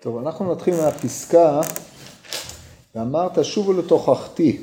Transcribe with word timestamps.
טוב, 0.00 0.18
אנחנו 0.18 0.52
נתחיל 0.52 0.74
מהפסקה, 0.74 1.60
ואמרת 2.94 3.44
שובו 3.44 3.72
לתוכחתי. 3.72 4.60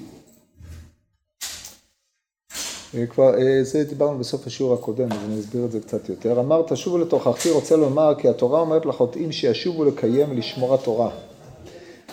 אה, 2.96 3.08
כבר, 3.08 3.38
אה, 3.38 3.64
זה 3.64 3.84
דיברנו 3.84 4.20
בסוף 4.20 4.48
השיעור 4.48 4.74
הקודם, 4.74 5.12
אז 5.12 5.18
אני 5.26 5.40
אסביר 5.40 5.66
את 5.66 5.72
זה 5.72 5.80
קצת 5.80 6.10
יותר. 6.10 6.40
אמרת 6.40 6.78
שובו 6.78 6.98
לתוכחתי, 6.98 7.52
רוצה 7.52 7.76
לומר 7.76 8.14
כי 8.18 8.30
התורה 8.30 8.60
אומרת 8.60 8.86
לחוטאים 8.86 9.32
שישובו 9.32 9.86
לקיים 9.86 10.32
ולשמור 10.32 10.74
התורה. 10.74 11.10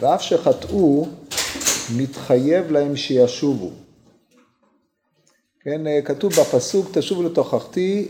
ואף 0.01 0.23
שחטאו, 0.23 1.07
מתחייב 1.97 2.71
להם 2.71 2.97
שישובו. 2.97 3.71
כן, 5.61 5.87
אה, 5.87 6.03
כתוב 6.05 6.33
בפסוק, 6.33 6.87
תשובו 6.93 7.23
לתוכחתי, 7.23 8.09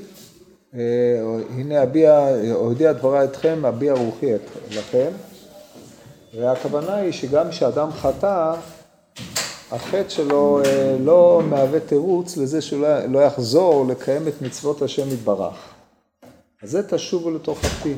הנה 0.72 1.82
אביע, 1.82 2.28
הודיע 2.54 2.92
דברי 2.92 3.24
אתכם, 3.24 3.66
אביע 3.66 3.92
רוחי 3.92 4.32
לכם. 4.70 5.10
והכוונה 6.34 6.94
היא 6.94 7.12
שגם 7.12 7.50
כשאדם 7.50 7.90
חטא, 7.92 8.54
החטא 9.70 10.08
שלו 10.08 10.60
אה, 10.64 10.96
לא 11.00 11.40
מהווה 11.44 11.80
תירוץ 11.80 12.36
לזה 12.36 12.60
שהוא 12.60 12.86
לא, 13.08 13.18
יחזור 13.18 13.86
לקיים 13.88 14.28
את 14.28 14.42
מצוות 14.42 14.82
השם 14.82 15.08
יתברך. 15.08 15.74
אז 16.62 16.70
זה 16.70 16.88
תשובו 16.88 17.30
לתוכחתי. 17.30 17.94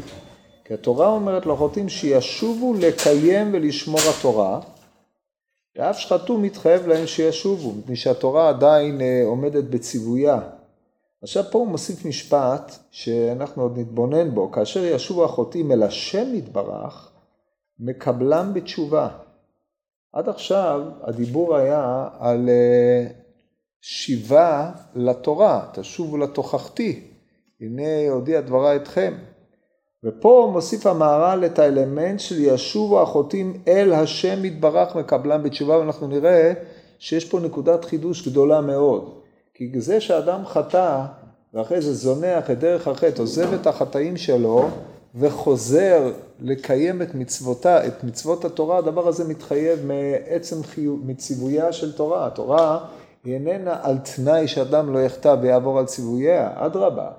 כי 0.64 0.74
התורה 0.74 1.08
אומרת 1.08 1.46
לחוטאים 1.46 1.88
שישובו 1.88 2.74
לקיים 2.74 3.50
ולשמור 3.54 4.00
התורה, 4.18 4.60
ואף 5.76 5.98
שחטאו 5.98 6.38
מתחייב 6.38 6.86
להם 6.86 7.06
שישובו, 7.06 7.72
מפני 7.72 7.96
שהתורה 7.96 8.48
עדיין 8.48 9.00
אה, 9.00 9.22
עומדת 9.26 9.64
בציוויה. 9.64 10.38
עכשיו 11.24 11.44
פה 11.50 11.58
הוא 11.58 11.68
מוסיף 11.68 12.04
משפט 12.04 12.72
שאנחנו 12.90 13.62
עוד 13.62 13.78
נתבונן 13.78 14.34
בו, 14.34 14.50
כאשר 14.52 14.84
ישובו 14.84 15.24
החוטאים 15.24 15.72
אל 15.72 15.82
השם 15.82 16.34
יתברך, 16.34 17.10
מקבלם 17.78 18.50
בתשובה. 18.54 19.08
עד 20.12 20.28
עכשיו 20.28 20.82
הדיבור 21.02 21.56
היה 21.56 22.08
על 22.18 22.48
אה, 22.48 23.06
שיבה 23.80 24.70
לתורה, 24.94 25.68
תשובו 25.72 26.16
לתוכחתי, 26.16 27.00
הנה 27.60 28.10
הודיע 28.10 28.40
דברה 28.40 28.76
אתכם. 28.76 29.14
ופה 30.04 30.50
מוסיף 30.52 30.86
המהר"ל 30.86 31.44
את 31.46 31.58
האלמנט 31.58 32.20
של 32.20 32.36
ישובו 32.38 33.02
החוטאים 33.02 33.62
אל 33.68 33.92
השם 33.92 34.44
יתברך 34.44 34.96
מקבלם 34.96 35.42
בתשובה, 35.42 35.78
ואנחנו 35.78 36.06
נראה 36.06 36.52
שיש 36.98 37.24
פה 37.24 37.40
נקודת 37.40 37.84
חידוש 37.84 38.28
גדולה 38.28 38.60
מאוד. 38.60 39.23
כי 39.54 39.80
זה 39.80 40.00
שאדם 40.00 40.46
חטא, 40.46 41.04
ואחרי 41.54 41.80
זה 41.80 41.94
זונח 41.94 42.50
את 42.50 42.58
דרך 42.58 42.88
החטא, 42.88 43.22
עוזב 43.22 43.54
את 43.54 43.66
החטאים 43.66 44.16
שלו, 44.16 44.68
וחוזר 45.14 46.12
לקיים 46.40 47.02
את 47.02 47.14
מצוותה, 47.14 47.86
את 47.86 48.04
מצוות 48.04 48.44
התורה, 48.44 48.78
הדבר 48.78 49.08
הזה 49.08 49.28
מתחייב 49.28 49.78
מעצם 49.86 50.62
חיוב, 50.62 51.00
מציוויה 51.06 51.72
של 51.72 51.92
תורה. 51.92 52.26
התורה 52.26 52.78
היא 53.24 53.34
איננה 53.34 53.78
על 53.82 53.98
תנאי 53.98 54.48
שאדם 54.48 54.92
לא 54.92 54.98
יחטא 54.98 55.36
ויעבור 55.42 55.78
על 55.78 55.84
ציווייה, 55.84 56.50
אדרבה. 56.54 57.10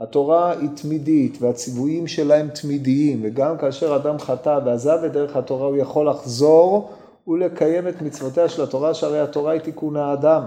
התורה 0.00 0.50
היא 0.50 0.68
תמידית 0.82 1.38
והציוויים 1.40 2.06
שלה 2.06 2.36
הם 2.36 2.48
תמידיים, 2.48 3.20
וגם 3.24 3.58
כאשר 3.58 3.96
אדם 3.96 4.18
חטא 4.18 4.58
ועזב 4.64 4.98
את 5.06 5.12
דרך 5.12 5.36
התורה 5.36 5.66
הוא 5.66 5.76
יכול 5.76 6.08
לחזור 6.08 6.90
ולקיים 7.26 7.88
את 7.88 8.02
מצוותיה 8.02 8.48
של 8.48 8.62
התורה, 8.62 8.94
שהרי 8.94 9.20
התורה 9.20 9.52
היא 9.52 9.60
תיקון 9.60 9.96
האדם. 9.96 10.42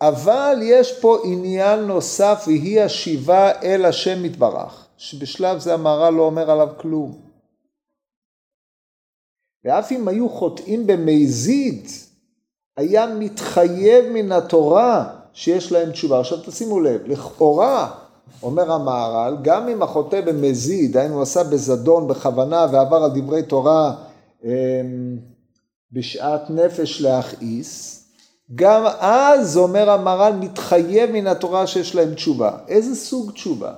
אבל 0.00 0.58
יש 0.62 1.00
פה 1.00 1.18
עניין 1.24 1.80
נוסף 1.80 2.44
והיא 2.46 2.80
השיבה 2.80 3.60
אל 3.62 3.84
השם 3.84 4.24
יתברך. 4.24 4.84
שבשלב 4.96 5.58
זה 5.58 5.74
המהר"ל 5.74 6.14
לא 6.14 6.22
אומר 6.22 6.50
עליו 6.50 6.68
כלום. 6.76 7.20
ואף 9.64 9.92
אם 9.92 10.08
היו 10.08 10.28
חוטאים 10.28 10.86
במזיד, 10.86 11.86
היה 12.76 13.06
מתחייב 13.06 14.04
מן 14.12 14.32
התורה 14.32 15.16
שיש 15.32 15.72
להם 15.72 15.90
תשובה. 15.90 16.20
עכשיו 16.20 16.38
תשימו 16.46 16.80
לב, 16.80 17.00
לכאורה, 17.06 17.90
אומר 18.42 18.72
המהר"ל, 18.72 19.36
גם 19.42 19.68
אם 19.68 19.82
החוטא 19.82 20.20
במזיד, 20.20 20.96
היינו 20.96 21.22
עשה 21.22 21.44
בזדון, 21.44 22.08
בכוונה, 22.08 22.66
ועבר 22.72 22.96
על 22.96 23.10
דברי 23.20 23.42
תורה 23.42 23.94
אמ, 24.44 25.18
בשאט 25.92 26.50
נפש 26.50 27.00
להכעיס, 27.00 28.03
גם 28.54 28.84
אז, 28.98 29.56
אומר 29.56 29.90
המהר"ל, 29.90 30.32
מתחייב 30.32 31.10
מן 31.10 31.26
התורה 31.26 31.66
שיש 31.66 31.94
להם 31.94 32.14
תשובה. 32.14 32.50
איזה 32.68 32.94
סוג 32.94 33.30
תשובה? 33.30 33.72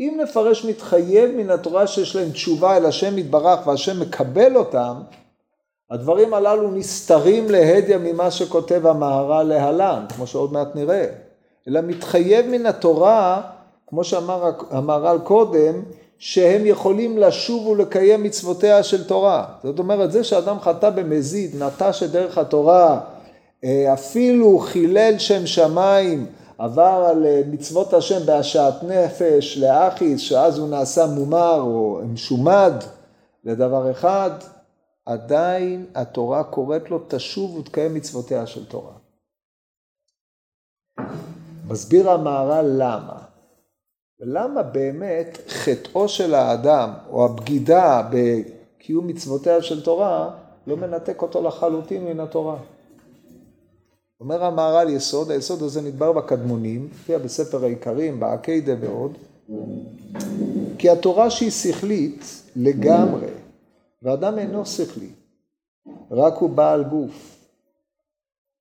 אם 0.00 0.20
נפרש 0.22 0.64
מתחייב 0.64 1.30
מן 1.36 1.50
התורה 1.50 1.86
שיש 1.86 2.16
להם 2.16 2.30
תשובה 2.30 2.76
אל 2.76 2.86
השם 2.86 3.18
יתברך 3.18 3.66
והשם 3.66 4.00
מקבל 4.00 4.56
אותם, 4.56 4.94
הדברים 5.90 6.34
הללו 6.34 6.70
נסתרים 6.70 7.50
להדיא 7.50 7.96
ממה 7.96 8.30
שכותב 8.30 8.86
המהר"ל 8.86 9.42
להלן, 9.42 10.04
כמו 10.16 10.26
שעוד 10.26 10.52
מעט 10.52 10.76
נראה, 10.76 11.06
אלא 11.68 11.80
מתחייב 11.80 12.46
מן 12.46 12.66
התורה, 12.66 13.42
כמו 13.86 14.04
שאמר 14.04 14.50
המהר"ל 14.70 15.18
קודם, 15.24 15.82
שהם 16.18 16.66
יכולים 16.66 17.18
לשוב 17.18 17.66
ולקיים 17.66 18.22
מצוותיה 18.22 18.82
של 18.82 19.04
תורה. 19.04 19.44
זאת 19.62 19.78
אומרת, 19.78 20.12
זה 20.12 20.24
שאדם 20.24 20.60
חטא 20.60 20.90
במזיד, 20.90 21.62
נטש 21.62 22.02
את 22.02 22.10
דרך 22.10 22.38
התורה, 22.38 23.00
אפילו 23.64 24.58
חילל 24.58 25.18
שם 25.18 25.46
שמיים, 25.46 26.26
עבר 26.58 27.06
על 27.10 27.26
אה, 27.26 27.42
מצוות 27.50 27.92
השם 27.94 28.26
בהשעת 28.26 28.74
נפש 28.82 29.58
לאחיס, 29.58 30.20
שאז 30.20 30.58
הוא 30.58 30.68
נעשה 30.68 31.06
מומר 31.06 31.60
או 31.60 32.00
משומד 32.04 32.72
לדבר 33.44 33.90
אחד, 33.90 34.30
עדיין 35.06 35.86
התורה 35.94 36.44
קוראת 36.44 36.90
לו 36.90 37.00
תשוב 37.08 37.56
ותקיים 37.56 37.94
מצוותיה 37.94 38.46
של 38.46 38.66
תורה. 38.66 38.92
מסביר 41.68 42.10
המהר"ל 42.10 42.66
למה. 42.78 43.18
ולמה 44.20 44.62
באמת 44.62 45.38
חטאו 45.48 46.08
של 46.08 46.34
האדם 46.34 46.90
או 47.10 47.24
הבגידה 47.24 48.08
בקיום 48.12 49.06
מצוותיה 49.06 49.62
של 49.62 49.84
תורה 49.84 50.30
לא 50.66 50.76
מנתק 50.76 51.22
אותו 51.22 51.42
לחלוטין 51.42 52.04
מן 52.04 52.20
התורה. 52.20 52.56
אומר 54.20 54.44
המהר"ל 54.44 54.88
יסוד, 54.88 55.30
היסוד 55.30 55.62
הזה 55.62 55.82
נדבר 55.82 56.12
בקדמונים, 56.12 56.88
מופיע 56.88 57.18
בספר 57.18 57.64
העיקרים, 57.64 58.20
בעקדה 58.20 58.72
ועוד, 58.80 59.18
כי 60.78 60.90
התורה 60.90 61.30
שהיא 61.30 61.50
שכלית 61.50 62.24
לגמרי, 62.56 63.26
ואדם 64.02 64.38
אינו 64.38 64.66
שכלי, 64.66 65.10
רק 66.10 66.34
הוא 66.36 66.50
בעל 66.50 66.84
גוף. 66.84 67.36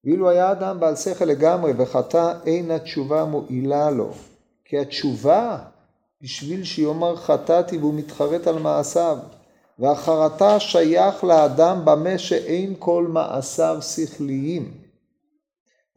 ואילו 0.03 0.29
היה 0.29 0.51
אדם 0.51 0.79
בעל 0.79 0.95
שכל 0.95 1.25
לגמרי 1.25 1.73
וחטא, 1.77 2.33
אין 2.45 2.71
התשובה 2.71 3.25
מועילה 3.25 3.91
לו. 3.91 4.09
כי 4.65 4.79
התשובה, 4.79 5.57
בשביל 6.21 6.63
שיאמר 6.63 7.15
חטאתי 7.15 7.77
והוא 7.77 7.93
מתחרט 7.93 8.47
על 8.47 8.59
מעשיו. 8.59 9.17
והחרטה 9.79 10.59
שייך 10.59 11.23
לאדם 11.23 11.81
במה 11.85 12.17
שאין 12.17 12.73
כל 12.79 13.07
מעשיו 13.09 13.77
שכליים. 13.81 14.88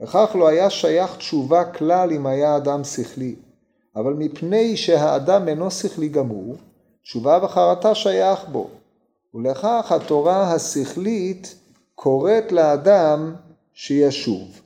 וכך 0.01 0.37
לא 0.39 0.49
היה 0.49 0.71
שייך 0.71 1.17
תשובה 1.17 1.65
כלל 1.65 2.13
אם 2.13 2.27
היה 2.27 2.57
אדם 2.57 2.85
שכלי. 2.85 3.35
אבל 3.97 4.13
מפני 4.13 4.77
שהאדם 4.77 5.49
אינו 5.49 5.71
שכלי 5.71 6.09
גמור, 6.09 6.57
תשובה 7.03 7.39
וחרטה 7.43 7.95
שייך 7.95 8.45
בו. 8.53 8.71
ולכך 9.35 9.93
התורה 9.93 10.53
השכלית 10.53 11.55
קוראת 11.95 12.53
לאדם 12.53 13.35
שישוב. 13.73 14.61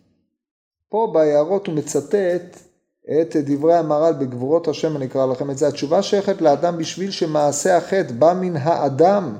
פה 0.88 1.10
בהערות 1.12 1.66
הוא 1.66 1.74
מצטט 1.74 2.56
את 3.20 3.36
דברי 3.36 3.74
המהר"ל 3.74 4.12
בגבורות 4.12 4.68
השם, 4.68 4.96
אני 4.96 5.06
אקרא 5.06 5.26
לכם 5.26 5.50
את 5.50 5.58
זה. 5.58 5.68
התשובה 5.68 6.02
שייכת 6.02 6.40
לאדם 6.40 6.78
בשביל 6.78 7.10
שמעשה 7.10 7.76
החטא 7.76 8.12
בא 8.18 8.34
מן 8.40 8.56
האדם, 8.56 9.36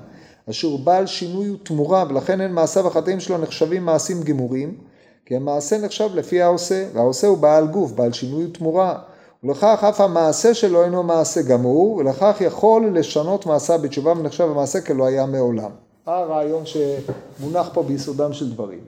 אשר 0.50 0.76
בעל 0.76 1.06
שינוי 1.06 1.50
ותמורה, 1.50 2.04
ולכן 2.08 2.40
אין 2.40 2.52
מעשיו 2.52 2.86
החטאים 2.86 3.20
שלו 3.20 3.38
נחשבים 3.38 3.84
מעשים 3.84 4.22
גמורים, 4.22 4.78
כי 5.26 5.36
המעשה 5.36 5.78
נחשב 5.78 6.14
לפי 6.14 6.42
העושה, 6.42 6.88
והעושה 6.92 7.26
הוא 7.26 7.38
בעל 7.38 7.66
גוף, 7.66 7.92
בעל 7.92 8.12
שינוי 8.12 8.46
ותמורה. 8.46 8.98
ולכך 9.44 9.84
אף 9.88 10.00
המעשה 10.00 10.54
שלו 10.54 10.84
אינו 10.84 11.02
מעשה 11.02 11.42
גמור, 11.42 11.96
ולכך 11.96 12.36
יכול 12.40 12.98
לשנות 12.98 13.46
מעשה 13.46 13.78
בתשובה 13.78 14.12
ונחשב 14.12 14.44
המעשה 14.44 14.80
כלא 14.80 15.06
היה 15.06 15.26
מעולם. 15.26 15.70
מה 16.06 16.16
הרעיון 16.16 16.62
שמונח 16.66 17.70
פה 17.74 17.82
ביסודם 17.82 18.32
של 18.32 18.52
דברים? 18.52 18.84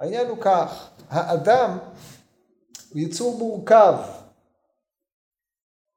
העניין 0.00 0.26
הוא 0.28 0.36
כך, 0.40 0.88
האדם 1.10 1.78
הוא 2.92 3.00
יצור 3.02 3.38
מורכב. 3.38 3.94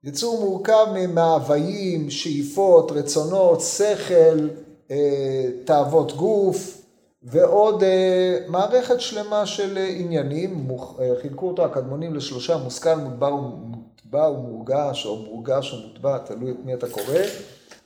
יצור 0.03 0.39
מורכב 0.39 0.85
ממאוויים, 0.93 2.09
שאיפות, 2.09 2.91
רצונות, 2.91 3.61
שכל, 3.61 4.47
אה, 4.91 5.45
תאוות 5.65 6.15
גוף, 6.15 6.78
ועוד 7.23 7.83
אה, 7.83 8.37
מערכת 8.47 9.01
שלמה 9.01 9.45
של 9.45 9.77
אה, 9.77 9.87
עניינים, 9.87 10.67
אה, 10.99 11.11
חילקו 11.21 11.47
אותו 11.47 11.65
הקדמונים 11.65 12.15
לשלושה, 12.15 12.57
מושכל, 12.57 12.95
מוטבע 12.95 13.27
ומוטבע 13.27 14.29
ומורגש, 14.29 15.05
או 15.05 15.15
מורגש 15.15 15.73
או 15.73 15.87
מוטבע, 15.87 16.17
תלוי 16.17 16.51
את 16.51 16.55
מי 16.65 16.73
אתה 16.73 16.89
קורא, 16.89 17.19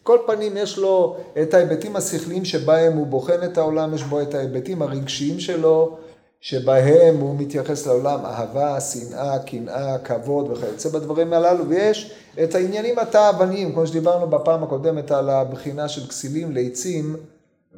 כל 0.03 0.17
פנים 0.27 0.57
יש 0.57 0.77
לו 0.77 1.17
את 1.41 1.53
ההיבטים 1.53 1.95
השכליים 1.95 2.45
שבהם 2.45 2.93
הוא 2.93 3.07
בוחן 3.07 3.43
את 3.43 3.57
העולם, 3.57 3.93
יש 3.93 4.03
בו 4.03 4.21
את 4.21 4.33
ההיבטים 4.33 4.81
הרגשיים 4.81 5.39
שלו, 5.39 5.97
שבהם 6.41 7.17
הוא 7.17 7.35
מתייחס 7.39 7.87
לעולם 7.87 8.25
אהבה, 8.25 8.81
שנאה, 8.81 9.39
קנאה, 9.39 9.97
כבוד 9.97 10.51
וכיוצא 10.51 10.89
בדברים 10.89 11.33
הללו, 11.33 11.69
ויש 11.69 12.13
את 12.43 12.55
העניינים 12.55 12.99
התאווניים, 12.99 13.73
כמו 13.73 13.87
שדיברנו 13.87 14.27
בפעם 14.27 14.63
הקודמת 14.63 15.11
על 15.11 15.29
הבחינה 15.29 15.89
של 15.89 16.07
כסילים, 16.07 16.51
ליצים 16.51 17.15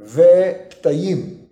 ופתאים. 0.04 1.45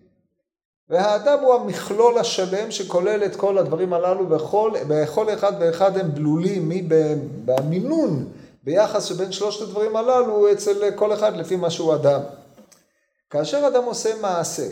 והאדם 0.94 1.40
הוא 1.40 1.54
המכלול 1.54 2.18
השלם 2.18 2.72
שכולל 2.72 3.24
את 3.26 3.36
כל 3.36 3.58
הדברים 3.58 3.94
הללו, 3.94 4.30
וכל 4.30 5.34
אחד 5.34 5.52
ואחד 5.60 5.98
הם 5.98 6.16
בלולים 6.16 6.70
מי 6.70 6.88
במינון 7.46 8.32
ביחס 8.64 9.06
שבין 9.06 9.32
שלושת 9.32 9.62
הדברים 9.62 9.96
הללו 9.96 10.52
אצל 10.52 10.92
כל 10.96 11.14
אחד 11.14 11.36
לפי 11.36 11.56
מה 11.56 11.70
שהוא 11.70 11.96
אדם. 11.96 12.22
כאשר 13.30 13.68
אדם 13.68 13.84
עושה 13.84 14.22
מעשה, 14.22 14.68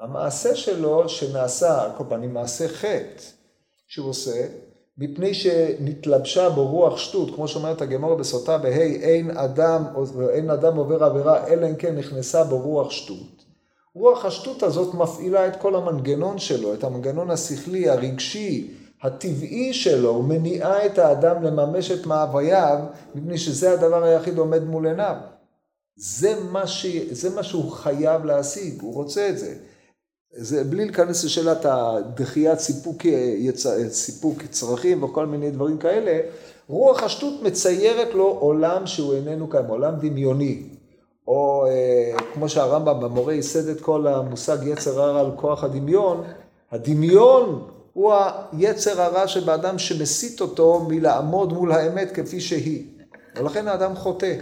המעשה 0.00 0.56
שלו 0.56 1.08
שנעשה, 1.08 1.82
על 1.82 1.90
כל 1.98 2.04
פנים 2.08 2.34
מעשה 2.34 2.68
חטא 2.68 3.22
שהוא 3.86 4.10
עושה, 4.10 4.46
מפני 5.02 5.34
שנתלבשה 5.34 6.50
בו 6.50 6.66
רוח 6.66 6.98
שטות, 6.98 7.34
כמו 7.34 7.48
שאומרת 7.48 7.82
הגמור 7.82 8.14
בסוטה 8.14 8.58
בה' 8.58 8.68
אין 8.68 9.36
אדם, 9.36 9.84
אין 10.30 10.50
אדם 10.50 10.76
עובר 10.76 11.04
עבירה, 11.04 11.46
אלא 11.46 11.66
אם 11.66 11.76
כן 11.76 11.96
נכנסה 11.96 12.44
בו 12.44 12.58
רוח 12.58 12.90
שטות. 12.90 13.44
רוח 13.94 14.24
השטות 14.24 14.62
הזאת 14.62 14.94
מפעילה 14.94 15.48
את 15.48 15.56
כל 15.56 15.76
המנגנון 15.76 16.38
שלו, 16.38 16.74
את 16.74 16.84
המנגנון 16.84 17.30
השכלי, 17.30 17.88
הרגשי, 17.88 18.70
הטבעי 19.02 19.74
שלו, 19.74 20.22
מניעה 20.22 20.86
את 20.86 20.98
האדם 20.98 21.42
לממש 21.42 21.90
את 21.90 22.06
מאווייו, 22.06 22.78
מפני 23.14 23.38
שזה 23.38 23.72
הדבר 23.72 24.04
היחיד 24.04 24.38
עומד 24.38 24.64
מול 24.64 24.86
עיניו. 24.86 25.16
זה 25.96 26.40
מה, 26.50 26.66
ש... 26.66 26.86
זה 27.10 27.30
מה 27.30 27.42
שהוא 27.42 27.72
חייב 27.72 28.24
להשיג, 28.24 28.82
הוא 28.82 28.94
רוצה 28.94 29.28
את 29.28 29.38
זה. 29.38 29.54
זה 30.34 30.64
בלי 30.64 30.84
להיכנס 30.84 31.24
לשאלת 31.24 31.64
הדחיית 31.64 32.58
סיפוק, 32.58 33.04
יצ... 33.38 33.66
סיפוק 33.90 34.42
צרכים 34.50 35.02
וכל 35.02 35.26
מיני 35.26 35.50
דברים 35.50 35.78
כאלה, 35.78 36.20
רוח 36.68 37.02
השטות 37.02 37.42
מציירת 37.42 38.14
לו 38.14 38.24
עולם 38.24 38.86
שהוא 38.86 39.14
איננו 39.14 39.50
קיים, 39.50 39.66
עולם 39.66 39.94
דמיוני. 40.00 40.62
או 41.28 41.66
אה, 41.66 42.18
כמו 42.34 42.48
שהרמב"ם 42.48 43.00
במורה 43.00 43.32
ייסד 43.32 43.68
את 43.68 43.80
כל 43.80 44.06
המושג 44.06 44.58
יצר 44.62 45.02
הרע 45.02 45.20
על 45.20 45.30
כוח 45.36 45.64
הדמיון, 45.64 46.24
הדמיון 46.72 47.68
הוא 47.92 48.12
היצר 48.52 49.02
הרע 49.02 49.28
שבאדם 49.28 49.78
שמסית 49.78 50.40
אותו 50.40 50.86
מלעמוד 50.88 51.52
מול 51.52 51.72
האמת 51.72 52.12
כפי 52.12 52.40
שהיא. 52.40 52.84
ולכן 53.36 53.68
האדם 53.68 53.96
חוטא. 53.96 54.34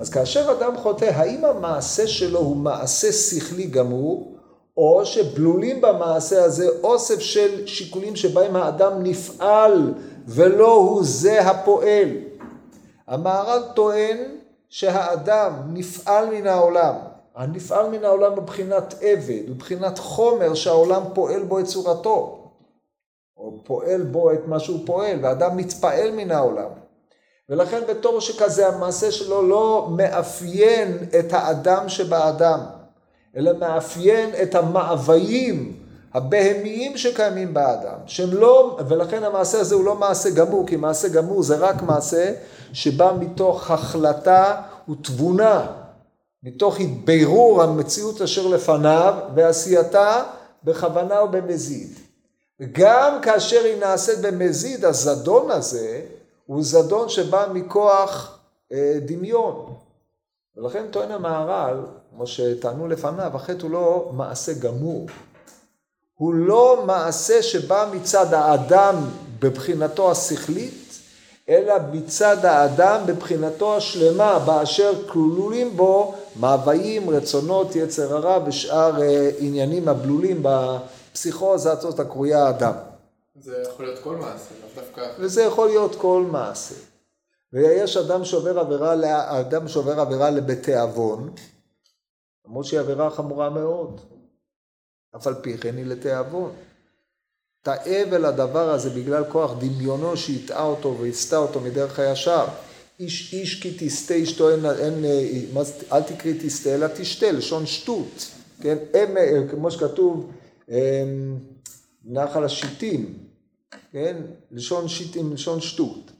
אז 0.00 0.10
כאשר 0.10 0.52
אדם 0.58 0.76
חוטא, 0.76 1.04
האם 1.04 1.44
המעשה 1.44 2.06
שלו 2.06 2.38
הוא 2.38 2.56
מעשה 2.56 3.12
שכלי 3.12 3.66
גמור, 3.66 4.31
או 4.76 5.06
שבלולים 5.06 5.80
במעשה 5.80 6.44
הזה 6.44 6.68
אוסף 6.82 7.18
של 7.18 7.66
שיקולים 7.66 8.16
שבהם 8.16 8.56
האדם 8.56 9.02
נפעל 9.02 9.94
ולא 10.26 10.72
הוא 10.72 11.00
זה 11.04 11.40
הפועל. 11.40 12.08
המהר"ל 13.06 13.62
טוען 13.74 14.18
שהאדם 14.68 15.52
נפעל 15.72 16.26
מן 16.26 16.46
העולם. 16.46 16.94
הנפעל 17.34 17.90
מן 17.90 18.04
העולם 18.04 18.32
הוא 18.32 18.42
בחינת 18.42 18.94
עבד, 19.00 19.48
הוא 19.48 19.56
בחינת 19.56 19.98
חומר 19.98 20.54
שהעולם 20.54 21.02
פועל 21.14 21.42
בו 21.42 21.58
את 21.58 21.64
צורתו. 21.64 22.38
או 23.36 23.52
פועל 23.64 24.02
בו 24.02 24.32
את 24.32 24.46
מה 24.46 24.60
שהוא 24.60 24.86
פועל, 24.86 25.18
ואדם 25.22 25.56
מתפעל 25.56 26.10
מן 26.10 26.30
העולם. 26.30 26.68
ולכן 27.48 27.80
בתור 27.88 28.20
שכזה 28.20 28.68
המעשה 28.68 29.10
שלו 29.10 29.42
לא 29.42 29.88
מאפיין 29.96 30.98
את 31.18 31.32
האדם 31.32 31.88
שבאדם, 31.88 32.60
אלא 33.36 33.52
מאפיין 33.58 34.30
את 34.42 34.54
המאוויים 34.54 35.82
הבהמיים 36.14 36.96
שקיימים 36.96 37.54
באדם, 37.54 37.98
שהם 38.06 38.30
לא, 38.32 38.78
ולכן 38.88 39.24
המעשה 39.24 39.60
הזה 39.60 39.74
הוא 39.74 39.84
לא 39.84 39.94
מעשה 39.94 40.30
גמור, 40.30 40.66
כי 40.66 40.76
מעשה 40.76 41.08
גמור 41.08 41.42
זה 41.42 41.56
רק 41.56 41.82
מעשה 41.82 42.32
שבא 42.72 43.12
מתוך 43.20 43.70
החלטה 43.70 44.62
ותבונה, 44.88 45.66
מתוך 46.42 46.80
התבירור 46.80 47.62
המציאות 47.62 48.22
אשר 48.22 48.46
לפניו 48.46 49.14
ועשייתה 49.34 50.22
בכוונה 50.64 51.22
ובמזיד. 51.22 51.98
גם 52.72 53.18
כאשר 53.22 53.64
היא 53.64 53.80
נעשית 53.80 54.18
במזיד, 54.20 54.84
הזדון 54.84 55.50
הזה 55.50 56.00
הוא 56.46 56.62
זדון 56.62 57.08
שבא 57.08 57.46
מכוח 57.52 58.38
אה, 58.72 58.98
דמיון. 59.06 59.74
ולכן 60.56 60.86
טוען 60.90 61.10
המהר"ל, 61.10 61.76
כמו 62.14 62.26
שטענו 62.26 62.88
לפניו, 62.88 63.30
החטא 63.34 63.62
הוא 63.62 63.70
לא 63.70 64.10
מעשה 64.12 64.52
גמור. 64.52 65.06
הוא 66.14 66.34
לא 66.34 66.82
מעשה 66.86 67.42
שבא 67.42 67.90
מצד 67.92 68.34
האדם 68.34 68.96
בבחינתו 69.38 70.10
השכלית, 70.10 70.98
אלא 71.48 71.74
מצד 71.92 72.44
האדם 72.44 73.00
בבחינתו 73.06 73.76
השלמה, 73.76 74.38
באשר 74.38 74.92
כלולים 75.08 75.76
בו 75.76 76.14
מאוויים, 76.40 77.10
רצונות, 77.10 77.76
יצר 77.76 78.16
הרע 78.16 78.44
ושאר 78.46 79.02
אה, 79.02 79.30
עניינים 79.38 79.88
הבלולים 79.88 80.42
בפסיכוזה 80.42 81.72
הזאת 81.72 82.00
הקרויה 82.00 82.48
אדם. 82.48 82.74
זה 83.40 83.62
יכול 83.68 83.84
להיות 83.84 83.98
כל 83.98 84.16
מעשה, 84.16 84.54
לאו 84.62 84.82
דווקא... 84.84 85.08
וזה 85.18 85.42
יכול 85.42 85.68
להיות 85.68 85.94
כל 85.94 86.24
מעשה. 86.30 86.74
ויש 87.52 87.96
אדם 87.96 88.24
שעובר 88.24 88.58
עבירה, 88.58 88.94
אדם 89.40 89.68
שעובר 89.68 90.00
עבירה 90.00 90.30
בתיאבון, 90.30 91.30
למרות 92.46 92.64
שהיא 92.64 92.80
עבירה 92.80 93.10
חמורה 93.10 93.50
מאוד. 93.50 94.00
אף 95.16 95.26
על 95.26 95.34
פי 95.34 95.58
כן 95.58 95.76
היא 95.76 95.86
לתיאבון. 95.86 96.52
תאב 97.62 98.14
אל 98.14 98.24
הדבר 98.24 98.70
הזה 98.70 98.90
בגלל 98.90 99.24
כוח 99.32 99.52
דמיונו 99.58 100.16
שהטעה 100.16 100.62
אותו 100.62 100.98
והסתה 100.98 101.36
אותו 101.36 101.60
מדרך 101.60 101.98
הישר. 101.98 102.44
איש 103.00 103.34
איש 103.34 103.62
כי 103.62 103.76
תסטה 103.78 104.22
אשתו, 104.22 104.50
אין, 104.50 104.64
אין, 104.64 105.04
אל 105.92 106.02
תקרי 106.02 106.38
תסטה 106.38 106.74
אלא 106.74 106.86
תשתה, 106.96 107.32
לשון 107.32 107.66
שטות. 107.66 108.30
כן, 108.60 108.78
הם, 108.94 109.16
כמו 109.50 109.70
שכתוב, 109.70 110.30
נחל 112.04 112.44
השיטים, 112.44 113.18
כן, 113.92 114.16
לשון 114.50 114.88
שיטים, 114.88 115.32
לשון 115.32 115.60
שטות. 115.60 116.12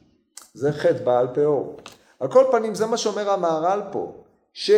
זה 0.54 0.72
חטא 0.72 1.04
בעל 1.04 1.26
פאור. 1.34 1.76
על 2.20 2.32
כל 2.32 2.44
פנים 2.50 2.74
זה 2.74 2.86
מה 2.86 2.96
שאומר 2.96 3.30
המהר"ל 3.30 3.82
פה, 3.92 4.12
ש... 4.52 4.70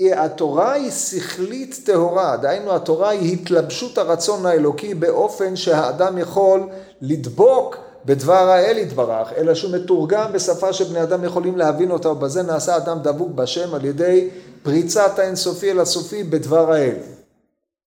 התורה 0.00 0.72
היא 0.72 0.90
שכלית 0.90 1.80
טהורה, 1.84 2.36
דהיינו 2.36 2.74
התורה 2.74 3.08
היא 3.08 3.32
התלבשות 3.32 3.98
הרצון 3.98 4.46
האלוקי 4.46 4.94
באופן 4.94 5.56
שהאדם 5.56 6.18
יכול 6.18 6.68
לדבוק 7.00 7.76
בדבר 8.04 8.48
האל 8.48 8.78
יתברך, 8.78 9.32
אלא 9.32 9.54
שהוא 9.54 9.72
מתורגם 9.72 10.32
בשפה 10.32 10.72
שבני 10.72 11.02
אדם 11.02 11.24
יכולים 11.24 11.56
להבין 11.56 11.90
אותה, 11.90 12.08
ובזה 12.08 12.42
נעשה 12.42 12.76
אדם 12.76 12.98
דבוק 13.02 13.30
בשם 13.30 13.74
על 13.74 13.84
ידי 13.84 14.30
פריצת 14.62 15.18
האינסופי 15.18 15.70
אל 15.70 15.80
הסופי 15.80 16.24
בדבר 16.24 16.72
האל. 16.72 16.96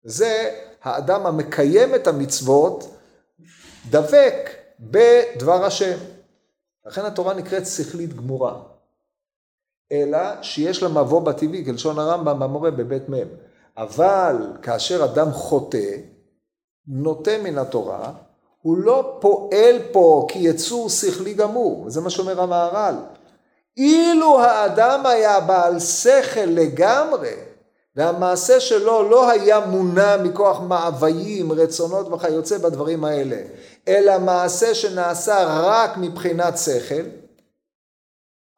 זה 0.04 0.50
האדם 0.82 1.26
המקיים 1.26 1.94
את 1.94 2.06
המצוות 2.06 2.96
דבק 3.90 4.50
בדבר 4.80 5.64
השם. 5.64 5.96
לכן 6.86 7.04
התורה 7.04 7.34
נקראת 7.34 7.66
שכלית 7.66 8.16
גמורה. 8.16 8.71
אלא 9.92 10.42
שיש 10.42 10.82
לה 10.82 10.88
מבוא 10.88 11.20
בטבעי, 11.20 11.64
כלשון 11.64 11.98
הרמב"ם 11.98 12.38
במורה 12.38 12.70
בבית 12.70 13.08
מ'. 13.08 13.14
אבל 13.76 14.36
כאשר 14.62 15.04
אדם 15.04 15.32
חוטא, 15.32 15.96
נוטה 16.86 17.30
מן 17.42 17.58
התורה, 17.58 18.12
הוא 18.62 18.78
לא 18.78 19.18
פועל 19.20 19.78
פה 19.92 20.26
כיצור 20.28 20.90
שכלי 20.90 21.34
גמור, 21.34 21.90
זה 21.90 22.00
מה 22.00 22.10
שאומר 22.10 22.40
המהר"ל. 22.40 22.94
אילו 23.76 24.40
האדם 24.40 25.06
היה 25.06 25.40
בעל 25.40 25.80
שכל 25.80 26.40
לגמרי, 26.40 27.34
והמעשה 27.96 28.60
שלו 28.60 29.10
לא 29.10 29.30
היה 29.30 29.60
מונע 29.66 30.16
מכוח 30.22 30.60
מאוויים, 30.60 31.52
רצונות 31.52 32.08
וכיוצא 32.12 32.58
בדברים 32.58 33.04
האלה, 33.04 33.42
אלא 33.88 34.18
מעשה 34.18 34.74
שנעשה 34.74 35.44
רק 35.46 35.90
מבחינת 35.96 36.58
שכל, 36.58 37.02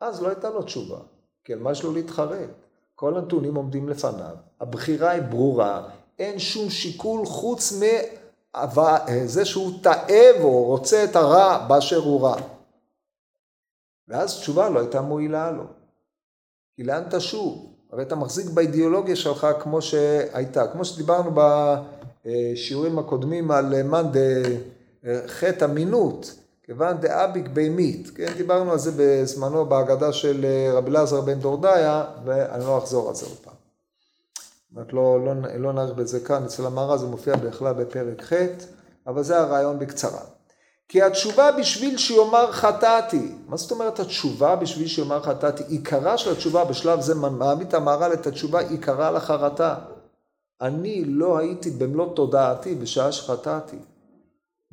אז 0.00 0.22
לא 0.22 0.28
הייתה 0.28 0.50
לו 0.50 0.62
תשובה. 0.62 0.98
כי 1.44 1.52
על 1.52 1.58
מה 1.58 1.72
יש 1.72 1.82
לו 1.82 1.92
להתחרט? 1.92 2.48
כל 2.94 3.16
הנתונים 3.16 3.54
עומדים 3.54 3.88
לפניו, 3.88 4.36
הבחירה 4.60 5.10
היא 5.10 5.22
ברורה, 5.22 5.88
אין 6.18 6.38
שום 6.38 6.70
שיקול 6.70 7.26
חוץ 7.26 7.72
מזה 7.72 9.44
שהוא 9.44 9.72
תאב 9.82 10.36
או 10.40 10.64
רוצה 10.64 11.04
את 11.04 11.16
הרע 11.16 11.66
באשר 11.68 11.98
הוא 11.98 12.22
רע. 12.22 12.36
ואז 14.08 14.38
תשובה 14.40 14.68
לא 14.68 14.80
הייתה 14.80 15.00
מועילה 15.00 15.50
לו. 15.50 15.64
כי 16.76 16.82
לאן 16.82 17.02
תשוב? 17.10 17.72
הרי 17.92 18.02
אתה 18.02 18.14
מחזיק 18.14 18.46
באידיאולוגיה 18.46 19.16
שלך 19.16 19.46
כמו 19.60 19.82
שהייתה. 19.82 20.66
כמו 20.66 20.84
שדיברנו 20.84 21.30
בשיעורים 22.24 22.98
הקודמים 22.98 23.50
על 23.50 23.82
מאן 23.82 24.06
דחטא 25.02 25.64
אמינות, 25.64 26.34
כיוון 26.66 26.96
דאביק 26.96 27.48
בימית, 27.48 28.10
כן, 28.14 28.32
דיברנו 28.36 28.72
על 28.72 28.78
זה 28.78 28.90
בזמנו 28.96 29.66
בהגדה 29.66 30.12
של 30.12 30.44
אה, 30.44 30.72
רבי 30.72 30.90
אלעזר 30.90 31.20
בן 31.20 31.40
דורדיה, 31.40 32.04
ואני 32.24 32.64
לא 32.64 32.78
אחזור 32.78 33.08
על 33.08 33.14
זה 33.14 33.26
עוד 33.26 33.38
פעם. 33.38 33.54
זאת 34.34 34.76
אומרת, 34.76 34.92
לא, 34.92 35.24
לא, 35.24 35.32
לא 35.58 35.72
נאריך 35.72 35.94
בזה 35.94 36.20
כאן, 36.20 36.44
אצל 36.44 36.66
המהר"ל 36.66 36.98
זה 36.98 37.06
מופיע 37.06 37.36
בכלל 37.36 37.72
בפרק 37.72 38.22
ח', 38.22 38.32
אבל 39.06 39.22
זה 39.22 39.40
הרעיון 39.40 39.78
בקצרה. 39.78 40.20
כי 40.88 41.02
התשובה 41.02 41.52
בשביל 41.52 41.98
שיאמר 41.98 42.52
חטאתי, 42.52 43.34
מה 43.48 43.56
זאת 43.56 43.70
אומרת 43.70 44.00
התשובה 44.00 44.56
בשביל 44.56 44.88
שיאמר 44.88 45.22
חטאתי? 45.22 45.62
עיקרה 45.68 46.18
של 46.18 46.32
התשובה 46.32 46.64
בשלב 46.64 47.00
זה 47.00 47.14
מעמיד 47.14 47.74
המהר"ל 47.74 48.12
את 48.12 48.26
התשובה 48.26 48.60
עיקרה 48.60 49.10
לחרטה. 49.10 49.74
אני 50.60 51.04
לא 51.04 51.38
הייתי 51.38 51.70
במלוא 51.70 52.14
תודעתי 52.14 52.74
בשעה 52.74 53.12
שחטאתי. 53.12 53.76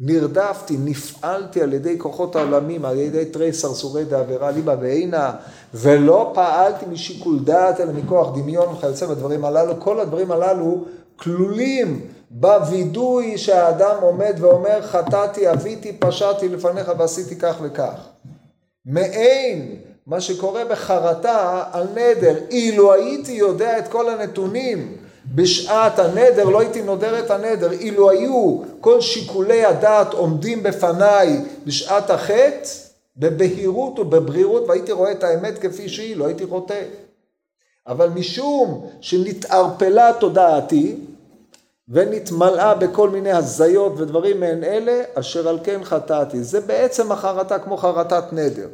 נרדפתי, 0.03 0.77
נפעלתי 0.79 1.61
על 1.61 1.73
ידי 1.73 1.99
כוחות 1.99 2.35
העולמים, 2.35 2.85
על 2.85 2.97
ידי 2.97 3.25
תרי 3.25 3.53
סרסורי 3.53 4.05
דעבירה 4.05 4.51
ליבה 4.51 4.75
ועינה, 4.81 5.31
ולא 5.73 6.31
פעלתי 6.33 6.85
משיקול 6.85 7.39
דעת 7.39 7.79
אלא 7.79 7.93
מכוח 7.93 8.37
דמיון 8.37 8.73
וכיוצא 8.73 9.05
בדברים 9.05 9.45
הללו. 9.45 9.79
כל 9.79 9.99
הדברים 9.99 10.31
הללו 10.31 10.83
כלולים 11.15 12.01
בווידוי 12.31 13.37
שהאדם 13.37 13.95
עומד 14.01 14.35
ואומר 14.39 14.81
חטאתי, 14.81 15.51
אביתי, 15.51 15.93
פשעתי 15.99 16.49
לפניך 16.49 16.91
ועשיתי 16.97 17.35
כך 17.35 17.55
וכך. 17.61 18.07
מעין 18.85 19.75
מה 20.07 20.21
שקורה 20.21 20.65
בחרטה 20.65 21.63
על 21.71 21.87
נדר, 21.91 22.37
אילו 22.49 22.93
הייתי 22.93 23.31
יודע 23.31 23.79
את 23.79 23.87
כל 23.87 24.09
הנתונים 24.09 24.97
בשעת 25.25 25.99
הנדר, 25.99 26.43
לא 26.43 26.59
הייתי 26.59 26.81
נודר 26.81 27.19
את 27.19 27.31
הנדר, 27.31 27.71
אילו 27.71 28.09
היו 28.09 28.57
כל 28.79 29.01
שיקולי 29.01 29.65
הדעת 29.65 30.13
עומדים 30.13 30.63
בפניי 30.63 31.41
בשעת 31.65 32.09
החטא, 32.09 32.69
בבהירות 33.17 33.99
ובברירות, 33.99 34.63
והייתי 34.67 34.91
רואה 34.91 35.11
את 35.11 35.23
האמת 35.23 35.57
כפי 35.57 35.89
שהיא, 35.89 36.15
לא 36.15 36.25
הייתי 36.25 36.45
חוטא. 36.45 36.83
אבל 37.87 38.09
משום 38.09 38.87
שנתערפלה 39.01 40.11
תודעתי, 40.19 40.95
ונתמלאה 41.89 42.75
בכל 42.75 43.09
מיני 43.09 43.31
הזיות 43.31 43.93
ודברים 43.97 44.39
מעין 44.39 44.63
אלה, 44.63 45.03
אשר 45.13 45.47
על 45.47 45.59
כן 45.63 45.83
חטאתי. 45.83 46.43
זה 46.43 46.61
בעצם 46.61 47.11
החרטה 47.11 47.59
כמו 47.59 47.77
חרטת 47.77 48.23
נדר. 48.31 48.67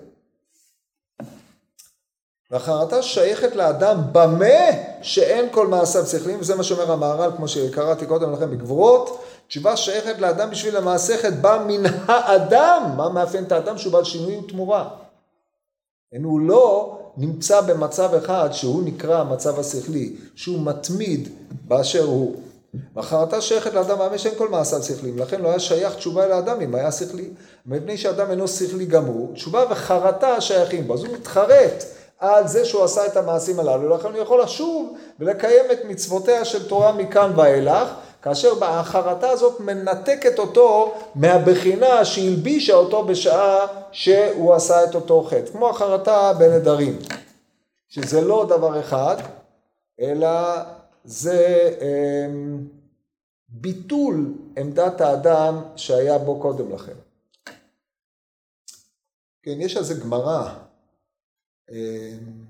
והחרטה 2.51 3.01
שייכת 3.01 3.55
לאדם 3.55 4.01
במה 4.11 4.45
שאין 5.01 5.47
כל 5.51 5.67
מעשיו 5.67 6.05
שכליים, 6.05 6.39
וזה 6.39 6.55
מה 6.55 6.63
שאומר 6.63 6.91
המהר"ל, 6.91 7.31
כמו 7.37 7.47
שקראתי 7.47 8.05
קודם 8.05 8.33
לכן 8.33 8.51
בגבורות, 8.51 9.23
תשובה 9.47 9.77
שייכת 9.77 10.19
לאדם 10.19 10.49
בשביל 10.49 10.77
המעשכת 10.77 11.33
בא 11.33 11.65
מן 11.67 11.83
האדם, 12.07 12.93
מה 12.97 13.09
מאפיין 13.09 13.43
את 13.43 13.51
האדם? 13.51 13.77
שהוא 13.77 13.93
בעל 13.93 14.03
שינוי 14.03 14.37
ותמורה. 14.37 14.89
אין 16.13 16.23
הוא 16.23 16.39
לא 16.39 16.99
נמצא 17.17 17.61
במצב 17.61 18.13
אחד 18.13 18.49
שהוא 18.51 18.83
נקרא 18.83 19.19
המצב 19.19 19.59
השכלי, 19.59 20.15
שהוא 20.35 20.61
מתמיד 20.61 21.29
באשר 21.67 22.03
הוא. 22.03 22.35
והחרטה 22.95 23.41
שייכת 23.41 23.73
לאדם 23.73 23.97
מאמין 23.97 24.17
שאין 24.17 24.35
כל 24.37 24.49
מעשיו 24.49 24.83
שכליים, 24.83 25.17
לכן 25.17 25.41
לא 25.41 25.49
היה 25.49 25.59
שייך 25.59 25.95
תשובה 25.95 26.25
אל 26.25 26.31
האדם 26.31 26.61
אם 26.61 26.75
היה 26.75 26.91
שכלי. 26.91 27.29
מפני 27.65 27.97
שאדם 27.97 28.31
אינו 28.31 28.47
שכלי 28.47 28.85
גמור, 28.85 29.31
תשובה 29.33 29.65
וחרטה 29.69 30.41
שייכים 30.41 30.87
בו, 30.87 30.93
אז 30.93 31.03
הוא 31.03 31.13
מתחרט 31.13 31.83
על 32.19 32.47
זה 32.47 32.65
שהוא 32.65 32.83
עשה 32.83 33.05
את 33.05 33.17
המעשים 33.17 33.59
הללו, 33.59 33.89
לכן 33.89 34.07
הוא 34.07 34.17
יכול 34.17 34.41
לשוב 34.41 34.97
ולקיים 35.19 35.71
את 35.71 35.85
מצוותיה 35.85 36.45
של 36.45 36.67
תורה 36.67 36.91
מכאן 36.91 37.31
ואילך, 37.35 37.89
כאשר 38.21 38.63
החרטה 38.63 39.29
הזאת 39.29 39.59
מנתקת 39.59 40.39
אותו 40.39 40.95
מהבחינה 41.15 42.05
שהלבישה 42.05 42.73
אותו 42.73 43.05
בשעה 43.05 43.67
שהוא 43.91 44.53
עשה 44.53 44.83
את 44.83 44.95
אותו 44.95 45.23
חטא, 45.23 45.51
כמו 45.51 45.69
החרטה 45.69 46.33
בנדרים, 46.33 46.99
שזה 47.89 48.21
לא 48.21 48.45
דבר 48.49 48.79
אחד, 48.79 49.15
אלא 50.01 50.29
זה 51.05 51.69
אמ, 51.81 52.67
ביטול 53.49 54.33
עמדת 54.57 55.01
האדם 55.01 55.61
שהיה 55.75 56.17
בו 56.17 56.39
קודם 56.39 56.73
לכן. 56.73 56.93
כן, 59.43 59.61
יש 59.61 59.77
על 59.77 59.83
זה 59.83 59.93
גמרא. 59.93 60.66
אמ, 61.71 62.45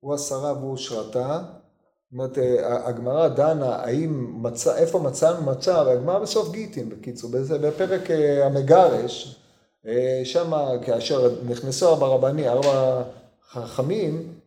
הוא 0.00 0.14
עשרה 0.14 0.52
והוא 0.52 0.76
שרתה. 0.76 1.42
זאת 2.12 2.12
אומרת, 2.12 2.38
אה, 2.38 2.88
הגמרא 2.88 3.28
דנה 3.28 3.76
האם 3.76 4.42
מצא, 4.42 4.76
איפה 4.76 4.98
מצאנו 4.98 5.42
מצב, 5.42 5.86
הגמרא 5.88 6.18
בסוף 6.18 6.52
גיטין 6.52 6.88
בקיצור, 6.88 7.30
בפרק 7.62 8.10
אה, 8.10 8.46
המגרש, 8.46 9.40
אה, 9.86 10.20
שם 10.24 10.52
כאשר 10.86 11.44
נכנסו 11.44 11.88
ארבע 11.88 12.06
רבני, 12.06 12.48
ארבע 12.48 13.02
חכמים, 13.50 14.38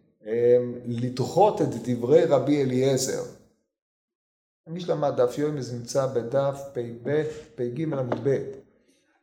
לדחות 0.86 1.62
את 1.62 1.68
דברי 1.84 2.26
רבי 2.26 2.64
אליעזר. 2.64 3.24
מי 4.68 4.82
שלמד 4.82 5.22
דף 5.22 5.38
יומי 5.38 5.62
זה 5.62 5.78
נמצא 5.78 6.06
בדף 6.06 6.60
פ"ב, 6.74 7.24
פ"ג 7.56 7.82
עמוד 7.82 8.20
ב'. 8.24 8.65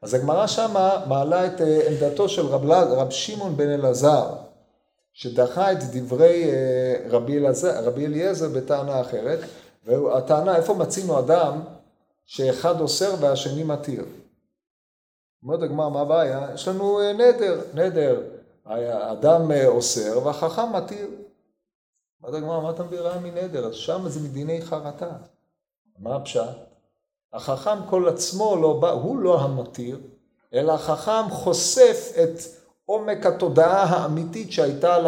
אז 0.02 0.14
הגמרא 0.14 0.47
שמה 0.47 1.04
מעלה 1.09 1.47
את 1.47 1.61
אה, 1.61 1.88
עמדתו 1.88 2.28
של 2.28 2.47
רב, 2.47 2.71
רב 2.71 3.11
שמעון 3.11 3.56
בן 3.56 3.68
אלעזר, 3.68 4.35
שדחה 5.12 5.73
את 5.73 5.78
דברי 5.92 6.50
אה, 6.50 6.94
רבי, 7.11 7.38
אלעזר, 7.38 7.85
רבי 7.85 8.06
אליעזר 8.06 8.49
בטענה 8.49 9.00
אחרת, 9.00 9.38
והטענה, 9.85 10.56
איפה 10.56 10.75
מצינו 10.75 11.18
אדם 11.18 11.61
שאחד 12.25 12.80
אוסר 12.80 13.14
והשני 13.21 13.64
מתיר? 13.64 14.04
אומרת 15.42 15.62
הגמרא, 15.62 15.88
מה 15.88 16.00
הבעיה? 16.00 16.49
יש 16.54 16.68
לנו 16.68 17.00
אה, 17.00 17.12
נדר, 17.12 17.61
נדר 17.75 18.23
האדם 18.64 19.52
אה, 19.52 19.66
אוסר 19.66 20.26
והחכם 20.26 20.73
מתיר. 20.73 21.09
אומרת 22.23 22.42
הגמרא, 22.42 22.61
מה 22.61 22.71
אתה 22.71 22.82
מביא 22.82 22.99
רעה 22.99 23.21
מנדר? 23.21 23.66
אז 23.66 23.75
שם 23.75 24.09
זה 24.09 24.21
מדיני 24.21 24.62
חרטה. 24.62 25.11
מה 25.99 26.16
הפשט? 26.16 26.72
החכם 27.35 27.79
כל 27.91 28.09
עצמו 28.09 28.57
לא 28.62 28.73
בא, 28.73 28.91
הוא 28.91 29.19
לא 29.19 29.41
המתיר, 29.41 29.99
אלא 30.55 30.73
החכם 30.73 31.31
חושף 31.31 32.12
את 32.23 32.41
עומק 32.87 33.27
התודעה 33.27 33.83
האמיתית 33.83 34.53
שהייתה 34.53 34.99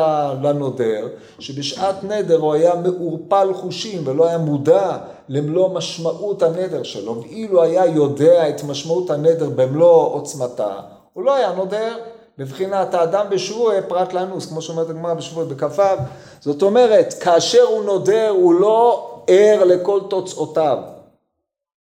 לנודר, 0.42 1.08
שבשעת 1.38 2.04
נדר 2.04 2.40
הוא 2.40 2.54
היה 2.54 2.74
מעורפל 2.74 3.54
חושים 3.54 4.02
ולא 4.06 4.28
היה 4.28 4.38
מודע 4.38 4.96
למלוא 5.28 5.68
משמעות 5.68 6.42
הנדר 6.42 6.82
שלו, 6.82 7.22
ואילו 7.22 7.62
היה 7.62 7.86
יודע 7.86 8.48
את 8.48 8.64
משמעות 8.64 9.10
הנדר 9.10 9.50
במלוא 9.50 10.14
עוצמתה, 10.14 10.80
הוא 11.12 11.24
לא 11.24 11.34
היה 11.34 11.52
נודר. 11.52 11.96
בבחינת 12.38 12.94
האדם 12.94 13.26
בשבוע 13.30 13.74
פרט 13.88 14.12
לאנוס, 14.12 14.46
כמו 14.46 14.62
שאומרת 14.62 14.90
הגמרא 14.90 15.14
בשבוע 15.14 15.44
בכ"ו. 15.44 15.82
זאת 16.40 16.62
אומרת, 16.62 17.14
כאשר 17.20 17.62
הוא 17.62 17.84
נודר 17.84 18.28
הוא 18.28 18.54
לא 18.54 19.10
ער 19.26 19.64
לכל 19.64 20.00
תוצאותיו. 20.10 20.78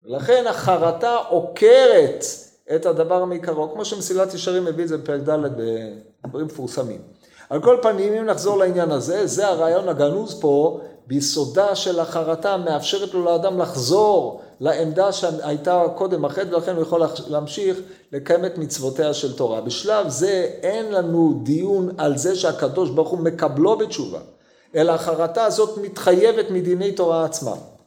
ולכן 0.04 0.44
החרטה 0.46 1.16
עוקרת 1.28 2.24
את 2.74 2.86
הדבר 2.86 3.24
מעיקרו, 3.24 3.72
כמו 3.72 3.84
שמסילת 3.84 4.34
ישרים 4.34 4.64
מביא 4.64 4.84
את 4.84 4.88
זה 4.88 4.98
בפרק 4.98 5.20
ד' 5.20 5.38
בדברים 6.24 6.46
מפורסמים. 6.46 7.00
על 7.50 7.62
כל 7.62 7.76
פנים, 7.82 8.12
אם 8.12 8.24
נחזור 8.24 8.58
לעניין 8.58 8.90
הזה, 8.90 9.26
זה 9.26 9.48
הרעיון 9.48 9.88
הגנוז 9.88 10.40
פה, 10.40 10.80
ביסודה 11.06 11.74
של 11.74 12.00
החרטה 12.00 12.56
מאפשרת 12.56 13.14
לו 13.14 13.24
לאדם 13.24 13.58
לחזור 13.58 14.42
לעמדה 14.60 15.12
שהייתה 15.12 15.84
קודם 15.94 16.24
החטא, 16.24 16.54
ולכן 16.54 16.74
הוא 16.74 16.82
יכול 16.82 17.02
להמשיך 17.28 17.78
לקיים 18.12 18.44
את 18.44 18.58
מצוותיה 18.58 19.14
של 19.14 19.36
תורה. 19.36 19.60
בשלב 19.60 20.08
זה 20.08 20.50
אין 20.62 20.92
לנו 20.92 21.40
דיון 21.42 21.88
על 21.98 22.16
זה 22.16 22.36
שהקדוש 22.36 22.90
ברוך 22.90 23.08
הוא 23.08 23.18
מקבלו 23.18 23.78
בתשובה, 23.78 24.18
אלא 24.74 24.92
החרטה 24.92 25.44
הזאת 25.44 25.78
מתחייבת 25.78 26.50
מדיני 26.50 26.92
תורה 26.92 27.24
עצמם. 27.24 27.77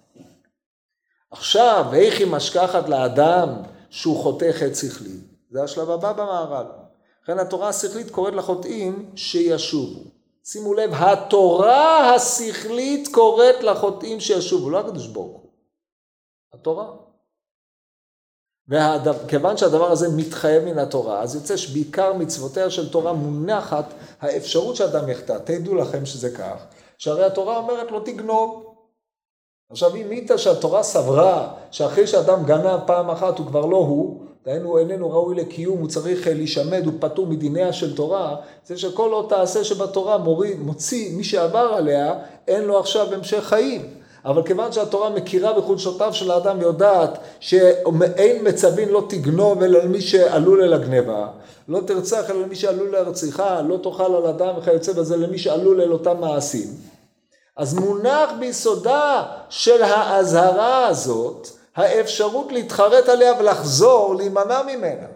עכשיו, 1.31 1.85
איך 1.93 2.19
היא 2.19 2.27
משכחת 2.27 2.89
לאדם 2.89 3.49
שהוא 3.89 4.23
חוטא 4.23 4.51
חטא 4.51 4.73
שכלי? 4.73 5.17
זה 5.51 5.63
השלב 5.63 5.89
הבא 5.89 6.13
במערב. 6.13 6.65
לכן 7.23 7.39
התורה 7.39 7.69
השכלית 7.69 8.11
קוראת 8.11 8.33
לחוטאים 8.33 9.11
שישובו. 9.15 9.99
שימו 10.43 10.73
לב, 10.73 10.93
התורה 10.93 12.15
השכלית 12.15 13.07
קוראת 13.13 13.63
לחוטאים 13.63 14.19
שישובו, 14.19 14.69
לא 14.69 14.79
הקדוש 14.79 15.07
ברוך 15.07 15.41
הוא. 15.41 15.49
התורה. 16.53 16.87
וכיוון 18.67 19.57
שהדבר 19.57 19.91
הזה 19.91 20.09
מתחייב 20.09 20.63
מן 20.63 20.79
התורה, 20.79 21.21
אז 21.21 21.35
יוצא 21.35 21.57
שבעיקר 21.57 22.13
מצוותיה 22.13 22.69
של 22.69 22.89
תורה 22.89 23.13
מונחת 23.13 23.93
האפשרות 24.21 24.75
שאדם 24.75 25.09
יחטא. 25.09 25.37
תדעו 25.43 25.75
לכם 25.75 26.05
שזה 26.05 26.37
כך, 26.37 26.65
שהרי 26.97 27.25
התורה 27.25 27.57
אומרת 27.57 27.91
לא 27.91 28.01
תגנוב. 28.05 28.70
עכשיו 29.71 29.95
אם 29.95 30.11
איתה 30.11 30.37
שהתורה 30.37 30.83
סברה 30.83 31.47
שאחרי 31.71 32.07
שאדם 32.07 32.43
גנב 32.43 32.79
פעם 32.85 33.09
אחת 33.09 33.39
הוא 33.39 33.47
כבר 33.47 33.65
לא 33.65 33.77
הוא, 33.77 34.19
דהיינו 34.45 34.77
איננו 34.77 35.11
ראוי 35.11 35.35
לקיום, 35.35 35.79
הוא 35.79 35.87
צריך 35.87 36.27
להישמד, 36.27 36.85
הוא 36.85 36.93
פטור 36.99 37.27
מדיניה 37.27 37.73
של 37.73 37.95
תורה, 37.95 38.35
זה 38.67 38.77
שכל 38.77 39.11
עוד 39.11 39.25
תעשה 39.29 39.63
שבתורה 39.63 40.17
מוריד, 40.17 40.59
מוציא 40.59 41.17
מי 41.17 41.23
שעבר 41.23 41.73
עליה, 41.77 42.13
אין 42.47 42.63
לו 42.63 42.79
עכשיו 42.79 43.13
המשך 43.13 43.43
חיים. 43.43 43.81
אבל 44.25 44.43
כיוון 44.43 44.71
שהתורה 44.71 45.09
מכירה 45.09 45.53
בחולשותיו 45.53 46.13
של 46.13 46.31
האדם 46.31 46.57
ויודעת 46.59 47.17
שאין 47.39 48.47
מצווין 48.47 48.89
לא 48.89 49.03
תגנוב 49.09 49.63
אלא 49.63 49.83
למי 49.83 50.01
שעלול 50.01 50.63
אל 50.63 50.73
הגניבה, 50.73 51.27
לא 51.67 51.79
תרצח 51.87 52.29
אלא 52.29 52.41
למי 52.41 52.55
שעלול 52.55 52.91
להרציחה, 52.91 53.61
לא 53.61 53.77
תאכל 53.83 54.15
על 54.15 54.25
אדם 54.25 54.53
וכיוצא 54.57 54.93
בזה 54.93 55.17
למי 55.17 55.37
שעלול 55.37 55.81
אל 55.81 55.91
אותם 55.91 56.17
מעשים. 56.19 56.90
אז 57.61 57.73
מונח 57.73 58.29
ביסודה 58.39 59.23
של 59.49 59.83
האזהרה 59.83 60.87
הזאת 60.87 61.47
האפשרות 61.75 62.51
להתחרט 62.51 63.09
עליה 63.09 63.33
ולחזור, 63.39 64.15
להימנע 64.15 64.61
ממנה. 64.61 65.07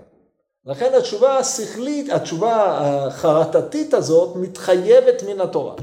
לכן 0.65 0.93
התשובה 0.97 1.37
השכלית, 1.37 2.11
התשובה 2.11 2.77
החרטתית 2.79 3.93
הזאת 3.93 4.35
מתחייבת 4.35 5.23
מן 5.27 5.41
התורה. 5.41 5.73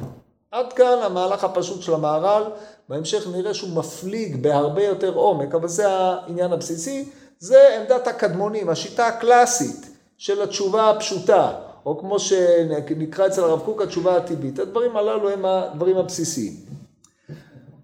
עד 0.51 0.73
כאן 0.73 0.99
המהלך 1.03 1.45
הפשוט 1.45 1.83
של 1.83 1.95
המהר"ל, 1.95 2.45
בהמשך 2.89 3.27
נראה 3.33 3.55
שהוא 3.55 3.71
מפליג 3.71 4.43
בהרבה 4.43 4.85
יותר 4.85 5.15
עומק, 5.15 5.55
אבל 5.55 5.69
זה 5.69 5.89
העניין 5.89 6.53
הבסיסי, 6.53 7.09
זה 7.39 7.79
עמדת 7.81 8.07
הקדמונים, 8.07 8.69
השיטה 8.69 9.07
הקלאסית 9.07 9.87
של 10.19 10.43
התשובה 10.43 10.91
הפשוטה, 10.91 11.53
או 11.87 11.99
כמו 11.99 12.19
שנקרא 12.19 13.27
אצל 13.27 13.45
הרב 13.45 13.61
קוק 13.61 13.83
התשובה 13.83 14.17
הטבעית, 14.17 14.59
הדברים 14.59 14.97
הללו 14.97 15.29
הם 15.29 15.45
הדברים 15.45 15.97
הבסיסיים. 15.97 16.53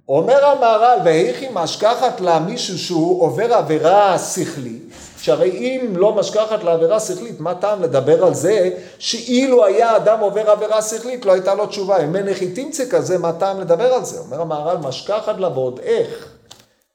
אומר 0.09 0.45
המהר"ל, 0.45 0.99
והיכי 1.05 1.49
משכחת 1.53 2.21
לה 2.21 2.39
מישהו 2.39 2.79
שהוא 2.79 3.23
עובר 3.23 3.55
עבירה 3.55 4.19
שכלית, 4.19 4.83
שהרי 5.19 5.51
אם 5.51 5.97
לא 5.97 6.15
משכחת 6.15 6.65
לעבירה 6.65 7.01
שכלית, 7.01 7.41
מה 7.41 7.55
טעם 7.55 7.83
לדבר 7.83 8.25
על 8.25 8.35
זה 8.35 8.71
שאילו 8.99 9.65
היה 9.65 9.97
אדם 9.97 10.21
עובר 10.21 10.51
עבירה 10.51 10.83
שכלית 10.83 11.25
לא 11.25 11.33
הייתה 11.33 11.55
לו 11.55 11.67
תשובה, 11.67 12.05
אם 12.05 12.17
אין 12.17 12.27
תמצא 12.55 12.85
כזה, 12.91 13.19
מה 13.19 13.33
טעם 13.33 13.61
לדבר 13.61 13.95
על 13.95 14.05
זה? 14.05 14.21
אומר 14.21 14.41
המהר"ל, 14.41 14.77
משכחת 14.77 15.39
לה 15.39 15.49
ועוד 15.49 15.81
איך, 15.83 16.29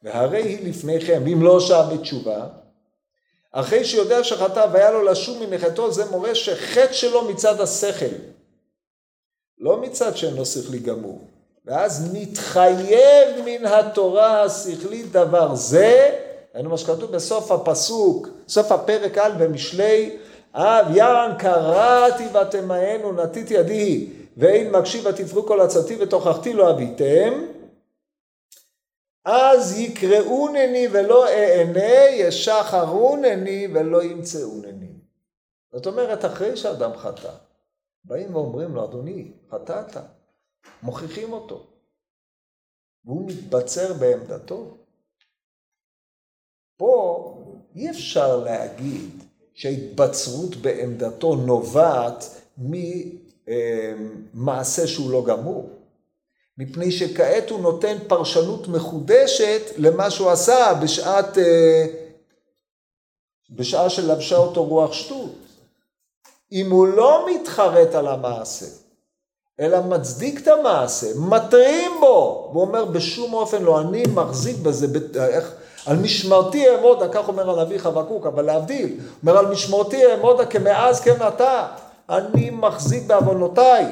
והרי 0.04 0.42
היא 0.42 0.70
לפניכם, 0.70 1.24
אם 1.34 1.42
לא 1.42 1.60
שעה 1.60 1.84
בתשובה, 1.84 2.46
אחרי 3.54 3.86
שיודע 3.86 4.24
שחטא 4.24 4.66
והיה 4.72 4.92
לו 4.92 5.04
לשום 5.04 5.40
מנחתו, 5.40 5.92
זה 5.92 6.06
מורה 6.06 6.36
שחטא 6.36 6.94
שלו 6.94 7.22
מצד 7.22 7.62
השכל, 7.62 8.16
לא 9.60 9.82
מצד 9.82 10.18
שאינו 10.18 10.46
שכלי 10.46 10.80
גמור. 10.80 11.22
ואז 11.66 12.10
נתחייב 12.14 13.46
מן 13.46 13.66
התורה 13.66 14.44
השכלית 14.44 15.12
דבר 15.12 15.56
זה, 15.56 16.20
היינו 16.54 16.70
מה 16.70 16.78
שכתוב 16.78 17.12
בסוף 17.12 17.52
הפסוק, 17.52 18.28
סוף 18.48 18.72
הפרק 18.72 19.18
א' 19.18 19.32
במשלי, 19.40 20.18
אב 20.54 20.96
יען 20.96 21.38
קראתי 21.38 22.24
ותמאנו 22.34 23.12
נתית 23.12 23.52
ידי 23.52 24.08
ואין 24.38 24.72
מקשיב 24.72 25.06
ותפרו 25.06 25.46
כל 25.46 25.62
עצתי 25.62 25.96
ותוכחתי 26.00 26.54
לא 26.54 26.72
אביתם 26.72 27.34
אז 29.26 29.80
יקראונני 29.80 30.88
ולא 30.92 31.28
אענה, 31.28 32.10
ישחרונני 32.10 33.68
ולא 33.74 34.04
ימצאונני. 34.04 34.94
זאת 35.74 35.88
אומרת, 35.88 36.26
אחרי 36.26 36.58
שאדם 36.58 36.98
חטא, 36.98 37.32
באים 38.04 38.36
ואומרים 38.36 38.76
לו, 38.76 38.86
אדוני, 38.86 39.32
חטאת, 39.52 39.98
מוכיחים 40.84 41.34
אותו. 41.34 41.68
והוא 43.06 43.28
מתבצר 43.28 43.94
בעמדתו. 43.94 44.78
פה 46.78 47.38
אי 47.76 47.90
אפשר 47.90 48.38
להגיד 48.38 49.24
שההתבצרות 49.54 50.56
בעמדתו 50.56 51.36
נובעת 51.36 52.24
ממעשה 54.34 54.88
שהוא 54.88 55.12
לא 55.12 55.26
גמור. 55.28 55.70
מפני 56.58 56.92
שכעת 56.92 57.50
הוא 57.50 57.60
נותן 57.60 57.98
פרשנות 58.08 58.68
מחודשת 58.68 59.62
למה 59.78 60.12
שהוא 60.12 60.32
עשה 60.32 60.74
בשעת, 60.82 61.38
אה, 61.38 61.86
בשעה 63.50 63.90
שלבשה 63.90 64.38
אותו 64.38 64.64
רוח 64.64 64.94
שטות. 64.94 65.32
אם 66.52 66.72
הוא 66.72 66.88
לא 66.88 67.26
מתחרט 67.30 67.96
על 67.96 68.08
המעשה, 68.08 68.66
אלא 69.60 69.82
מצדיק 69.82 70.42
את 70.42 70.48
המעשה, 70.48 71.08
מתרים 71.20 71.92
בו, 72.00 72.50
והוא 72.52 72.62
אומר 72.62 72.86
בשום 72.86 73.34
אופן 73.34 73.64
לא, 73.64 73.82
אני 73.82 74.04
מחזיק 74.14 74.58
בזה, 74.58 74.88
איך, 75.16 75.54
על 75.86 75.98
משמרתי 75.98 76.70
אעמודה, 76.70 77.08
כך 77.08 77.28
אומר 77.28 77.60
הנביא 77.60 77.78
חבקוק, 77.78 78.26
אבל 78.26 78.46
להבדיל, 78.46 79.00
אומר 79.22 79.38
על 79.38 79.46
משמרתי 79.46 80.06
אעמודה 80.06 80.46
כמאז 80.46 81.02
כן 81.02 81.28
אתה, 81.28 81.68
אני 82.10 82.50
מחזיק 82.50 83.04
בעוונותיי, 83.08 83.86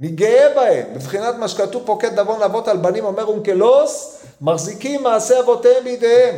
אני 0.00 0.08
גאה 0.08 0.54
בהם, 0.54 0.94
בבחינת 0.94 1.34
מה 1.34 1.48
שכתוב 1.48 1.82
פוקד 1.86 2.18
עוון 2.18 2.42
אבות 2.42 2.68
על 2.68 2.76
בנים 2.76 3.04
אומר 3.04 3.24
אונקלוס, 3.24 4.24
מחזיקים 4.40 5.02
מעשה 5.02 5.40
אבותיהם 5.40 5.84
בידיהם. 5.84 6.34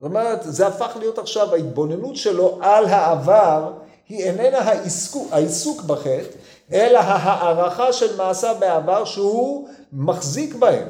זאת 0.00 0.08
אומרת, 0.08 0.38
זה 0.42 0.66
הפך 0.66 0.96
להיות 0.98 1.18
עכשיו, 1.18 1.54
ההתבוננות 1.54 2.16
שלו 2.16 2.58
על 2.62 2.84
העבר 2.86 3.72
היא 4.08 4.24
איננה 4.24 4.58
העיסוק, 4.58 5.28
העיסוק 5.32 5.82
בחטא, 5.82 6.36
אלא 6.72 6.98
ההערכה 6.98 7.92
של 7.92 8.16
מעשה 8.16 8.54
בעבר 8.54 9.04
שהוא 9.04 9.68
מחזיק 9.92 10.54
בהם. 10.54 10.88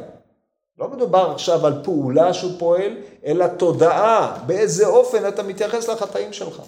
לא 0.78 0.88
מדובר 0.88 1.30
עכשיו 1.30 1.66
על 1.66 1.80
פעולה 1.84 2.34
שהוא 2.34 2.52
פועל, 2.58 2.96
אלא 3.26 3.46
תודעה, 3.46 4.38
באיזה 4.46 4.86
אופן 4.86 5.28
אתה 5.28 5.42
מתייחס 5.42 5.88
לחטאים 5.88 6.32
שלך. 6.32 6.62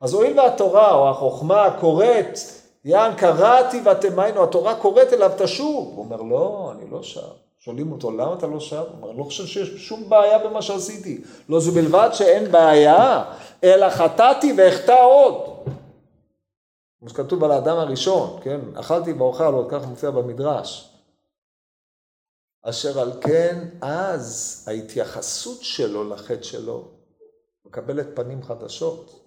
אז 0.00 0.12
הואיל 0.12 0.40
והתורה 0.40 0.94
או 0.94 1.10
החוכמה 1.10 1.76
קוראת, 1.80 2.38
יען 2.84 3.16
קראתי 3.16 3.80
ותמיינו, 3.84 4.42
התורה 4.42 4.74
קוראת 4.74 5.12
אליו 5.12 5.30
תשוב. 5.38 5.92
הוא 5.96 6.04
אומר, 6.04 6.22
לא, 6.22 6.72
אני 6.76 6.90
לא 6.90 7.02
שב. 7.02 7.20
שואלים 7.58 7.92
אותו, 7.92 8.10
למה 8.10 8.34
אתה 8.34 8.46
לא 8.46 8.60
שב? 8.60 8.76
הוא 8.76 9.02
אומר, 9.02 9.12
לא 9.12 9.24
חושב 9.24 9.46
שיש 9.46 9.68
שום 9.68 10.08
בעיה 10.08 10.38
במה 10.38 10.62
שעשיתי. 10.62 11.20
לא 11.48 11.60
זו 11.60 11.72
בלבד 11.72 12.08
שאין 12.12 12.52
בעיה, 12.52 13.24
אלא 13.64 13.90
חטאתי 13.90 14.54
ואחטא 14.56 15.04
עוד. 15.04 15.34
כמו 17.00 17.08
שכתוב 17.08 17.44
על 17.44 17.50
האדם 17.50 17.76
הראשון, 17.76 18.40
כן? 18.42 18.60
אכלתי 18.74 19.12
ואוכל, 19.12 19.54
עוד 19.54 19.66
כך 19.70 19.86
מופיע 19.86 20.10
במדרש. 20.10 20.88
אשר 22.62 23.00
על 23.00 23.12
כן, 23.20 23.68
אז 23.80 24.64
ההתייחסות 24.68 25.62
שלו 25.62 26.08
לחטא 26.08 26.42
שלו 26.42 26.88
מקבלת 27.66 28.06
פנים 28.14 28.42
חדשות. 28.42 29.21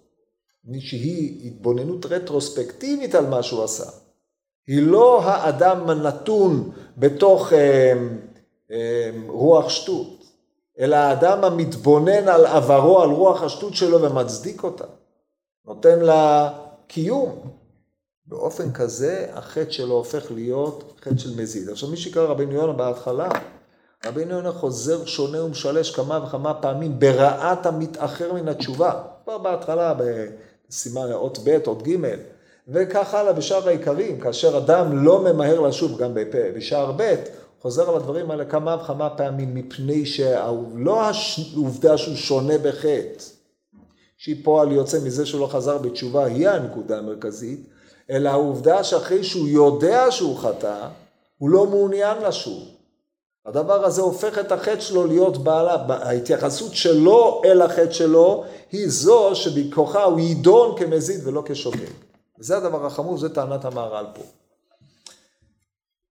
שהיא 0.80 1.46
התבוננות 1.46 2.06
רטרוספקטיבית 2.06 3.14
על 3.14 3.26
מה 3.26 3.42
שהוא 3.42 3.64
עשה. 3.64 3.84
היא 4.66 4.82
לא 4.82 5.22
האדם 5.22 5.90
הנתון 5.90 6.70
בתוך 6.96 7.52
אה, 7.52 7.92
אה, 8.70 9.10
רוח 9.28 9.68
שטות, 9.68 10.24
אלא 10.78 10.96
האדם 10.96 11.44
המתבונן 11.44 12.28
על 12.28 12.46
עברו, 12.46 13.02
על 13.02 13.10
רוח 13.10 13.42
השטות 13.42 13.74
שלו 13.74 14.02
ומצדיק 14.02 14.62
אותה. 14.62 14.84
נותן 15.66 16.00
לה 16.00 16.52
קיום. 16.86 17.56
באופן 18.26 18.72
כזה 18.72 19.26
החטא 19.32 19.70
שלו 19.70 19.94
הופך 19.94 20.30
להיות 20.30 21.00
חטא 21.00 21.18
של 21.18 21.40
מזיד. 21.42 21.68
עכשיו 21.68 21.88
מי 21.88 21.96
שיקרא 21.96 22.26
רבינו 22.26 22.52
יונה 22.52 22.72
בהתחלה, 22.72 23.28
רבינו 24.06 24.34
יונה 24.34 24.52
חוזר 24.52 25.04
שונה 25.04 25.44
ומשלש 25.44 25.94
כמה 25.94 26.24
וכמה 26.24 26.54
פעמים 26.54 26.98
ברעת 26.98 27.66
המתאחר 27.66 28.32
מן 28.32 28.48
התשובה. 28.48 29.02
כבר 29.24 29.38
בהתחלה 29.38 29.90
בסימן 30.70 31.12
אות 31.12 31.38
ב', 31.44 31.58
אות 31.66 31.88
ג', 31.88 31.96
וכך 32.68 33.14
הלאה 33.14 33.32
בשאר 33.32 33.68
העיקרים, 33.68 34.20
כאשר 34.20 34.58
אדם 34.58 35.04
לא 35.04 35.20
ממהר 35.20 35.60
לשוב 35.60 35.98
גם 35.98 36.10
בשער 36.54 36.92
ב', 36.96 37.14
חוזר 37.60 37.90
על 37.90 37.96
הדברים 37.96 38.30
האלה 38.30 38.44
כמה 38.44 38.76
וכמה 38.82 39.10
פעמים 39.10 39.54
מפני 39.54 40.06
שלא 40.06 41.02
העובדה 41.02 41.98
שהוא 41.98 42.16
שונה 42.16 42.58
בחטא, 42.58 43.24
שהיא 44.16 44.44
פועל 44.44 44.72
יוצא 44.72 44.98
מזה 45.04 45.26
שהוא 45.26 45.40
לא 45.40 45.46
חזר 45.46 45.78
בתשובה, 45.78 46.24
היא 46.24 46.48
הנקודה 46.48 46.98
המרכזית, 46.98 47.60
אלא 48.10 48.28
העובדה 48.28 48.84
שאחרי 48.84 49.24
שהוא 49.24 49.48
יודע 49.48 50.10
שהוא 50.10 50.38
חטא, 50.38 50.88
הוא 51.38 51.50
לא 51.50 51.66
מעוניין 51.66 52.18
לשוב. 52.22 52.75
הדבר 53.46 53.84
הזה 53.84 54.02
הופך 54.02 54.38
את 54.38 54.52
החטא 54.52 54.80
שלו 54.80 55.06
להיות 55.06 55.38
בעלה, 55.38 55.84
ההתייחסות 55.88 56.74
שלו 56.74 57.42
אל 57.44 57.62
החטא 57.62 57.92
שלו 57.92 58.44
היא 58.72 58.88
זו 58.88 59.34
שבכוחה 59.34 60.04
הוא 60.04 60.20
יידון 60.20 60.78
כמזיד 60.78 61.20
ולא 61.26 61.42
כשוגג. 61.46 61.90
וזה 62.38 62.56
הדבר 62.56 62.86
החמור, 62.86 63.18
זה 63.18 63.28
טענת 63.28 63.64
המהר"ל 63.64 64.06
פה. 64.14 64.22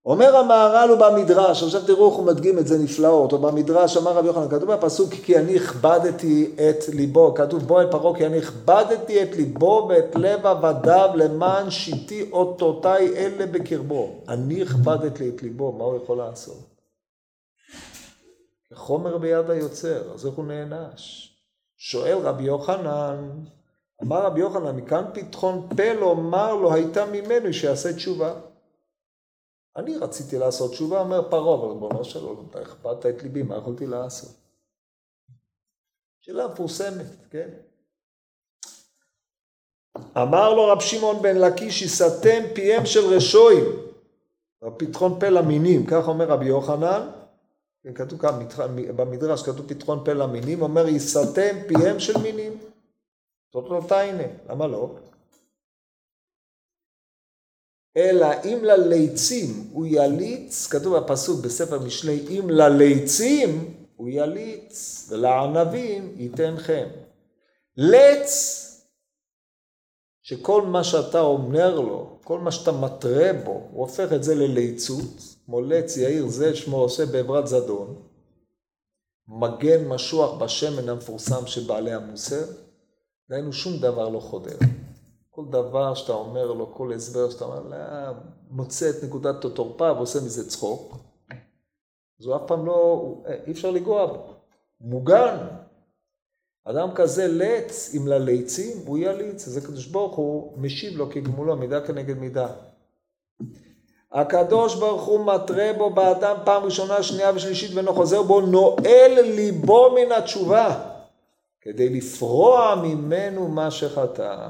אומר 0.05 0.35
המהר"ל 0.35 0.89
הוא 0.89 0.97
במדרש, 0.97 1.63
עכשיו 1.63 1.81
תראו 1.85 2.09
איך 2.09 2.17
הוא 2.17 2.25
מדגים 2.25 2.59
את 2.59 2.67
זה 2.67 2.77
נפלאות, 2.77 3.33
או 3.33 3.37
במדרש 3.37 3.97
אמר 3.97 4.11
רבי 4.11 4.27
יוחנן, 4.27 4.49
כתוב 4.49 4.73
בפסוק 4.73 5.09
כי 5.09 5.37
אני 5.37 5.55
הכבדתי 5.55 6.51
את 6.55 6.89
ליבו, 6.93 7.33
כתוב 7.33 7.63
בוא 7.63 7.81
אל 7.81 7.91
פרעה 7.91 8.17
כי 8.17 8.25
אני 8.25 8.37
הכבדתי 8.37 9.23
את 9.23 9.35
ליבו 9.35 9.87
ואת 9.89 10.15
לב 10.15 10.45
עבדיו 10.45 11.09
למען 11.15 11.69
שיתי 11.69 12.29
אותותיי 12.31 13.07
אלה 13.15 13.45
בקרבו. 13.45 14.09
אני 14.27 14.61
הכבדתי 14.61 15.29
את 15.29 15.43
ליבו, 15.43 15.71
מה 15.71 15.83
הוא 15.83 15.97
יכול 16.03 16.17
לעשות? 16.17 16.74
חומר 18.75 19.17
ביד 19.17 19.49
היוצר, 19.49 20.13
אז 20.13 20.25
איך 20.25 20.35
הוא 20.35 20.45
נענש? 20.45 21.31
שואל 21.77 22.17
רבי 22.17 22.43
יוחנן, 22.43 23.45
אמר 24.03 24.25
רבי 24.25 24.39
יוחנן, 24.39 24.75
מכאן 24.75 25.03
פתחון 25.13 25.67
פה 25.77 25.93
לומר 25.93 26.55
לו 26.55 26.73
הייתה 26.73 27.05
ממנו 27.05 27.53
שיעשה 27.53 27.93
תשובה. 27.93 28.41
אני 29.75 29.97
רציתי 29.97 30.37
לעשות 30.37 30.71
תשובה, 30.71 30.99
אומר 30.99 31.29
פרעה, 31.29 31.55
אבל 31.55 31.67
ריבונו 31.67 32.05
של 32.05 32.23
עולם, 32.23 32.45
אתה 32.49 32.59
הכפלת 32.59 33.05
את 33.05 33.23
ליבי, 33.23 33.43
מה 33.43 33.57
יכולתי 33.57 33.87
לעשות? 33.87 34.35
שאלה 36.21 36.47
מפורסמת, 36.47 37.05
כן? 37.29 37.49
אמר 40.17 40.53
לו 40.53 40.67
רב 40.67 40.79
שמעון 40.79 41.21
בן 41.21 41.37
לקיש, 41.37 41.81
יסתם 41.81 42.43
פיהם 42.53 42.85
של 42.85 43.05
רשועים, 43.15 43.65
פתחון 44.77 45.19
פה 45.19 45.29
למינים, 45.29 45.85
כך 45.85 46.07
אומר 46.07 46.27
רבי 46.27 46.45
יוחנן, 46.45 47.09
כתוב 47.93 48.21
כאן 48.21 48.31
במדרש, 48.95 49.43
כתוב 49.43 49.67
פתחון 49.67 50.05
פה 50.05 50.13
למינים, 50.13 50.61
אומר 50.61 50.87
יסתם 50.87 51.55
פיהם 51.67 51.99
של 51.99 52.17
מינים. 52.17 52.57
זאת 53.53 53.69
לא 53.69 53.81
תיינה, 53.87 54.23
למה 54.49 54.67
לא? 54.67 54.95
אלא 57.97 58.27
אם 58.43 58.59
לליצים 58.63 59.69
הוא 59.71 59.85
יליץ, 59.89 60.67
כתוב 60.67 60.97
בפסוק 60.97 61.45
בספר 61.45 61.79
משלי, 61.79 62.25
אם 62.29 62.49
לליצים 62.49 63.73
הוא 63.95 64.09
יליץ, 64.09 65.07
ולענבים 65.09 66.13
ייתן 66.17 66.55
חם. 66.57 66.87
לץ, 67.77 68.61
שכל 70.23 70.61
מה 70.61 70.83
שאתה 70.83 71.19
אומר 71.19 71.79
לו, 71.79 72.19
כל 72.23 72.39
מה 72.39 72.51
שאתה 72.51 72.71
מתרה 72.71 73.33
בו, 73.43 73.51
הוא 73.51 73.81
הופך 73.81 74.13
את 74.13 74.23
זה 74.23 74.35
לליצות, 74.35 75.34
כמו 75.45 75.61
לץ 75.61 75.97
יאיר 75.97 76.27
זה 76.27 76.55
שמו 76.55 76.77
עושה 76.77 77.05
בעברת 77.05 77.47
זדון, 77.47 78.01
מגן 79.27 79.87
משוח 79.87 80.41
בשמן 80.41 80.89
המפורסם 80.89 81.47
של 81.47 81.67
בעלי 81.67 81.93
המוסר, 81.93 82.45
דהיינו 83.29 83.53
שום 83.53 83.77
דבר 83.81 84.09
לא 84.09 84.19
חודר. 84.19 84.57
כל 85.29 85.45
דבר 85.49 85.93
שאתה 85.93 86.13
אומר 86.13 86.51
לו, 86.51 86.73
כל 86.73 86.93
הסבר 86.93 87.29
שאתה 87.29 87.45
אומר, 87.45 87.59
לו, 87.59 88.19
מוצא 88.49 88.89
את 88.89 89.03
נקודת 89.03 89.45
התורפה 89.45 89.91
ועושה 89.91 90.19
מזה 90.19 90.49
צחוק, 90.49 90.97
הוא 92.25 92.35
אף 92.35 92.41
פעם 92.47 92.65
לא, 92.65 93.03
אי 93.47 93.51
אפשר 93.51 93.71
לגוע 93.71 94.05
בו, 94.05 94.33
מוגן. 94.81 95.37
אדם 96.63 96.89
כזה 96.95 97.27
לץ, 97.27 97.95
אם 97.95 98.07
לליצים, 98.07 98.77
הוא 98.85 98.97
יליץ, 98.97 99.47
אז 99.47 99.57
הקדוש 99.57 99.87
ברוך 99.87 100.15
הוא 100.15 100.57
משיב 100.57 100.97
לו 100.97 101.09
כגמולו, 101.11 101.55
מידה 101.55 101.87
כנגד 101.87 102.17
מידה. 102.17 102.47
הקדוש 104.15 104.75
ברוך 104.75 105.03
הוא 105.03 105.25
מתרה 105.25 105.71
בו 105.77 105.89
באדם 105.89 106.35
פעם 106.43 106.63
ראשונה, 106.63 107.03
שנייה 107.03 107.31
ושלישית 107.35 107.71
ואינו 107.73 107.93
חוזר 107.93 108.23
בו, 108.23 108.41
נועל 108.41 109.21
ליבו 109.21 109.95
מן 109.95 110.11
התשובה, 110.11 110.75
כדי 111.61 111.89
לפרוע 111.89 112.75
ממנו 112.75 113.47
מה 113.47 113.71
שחטא. 113.71 114.47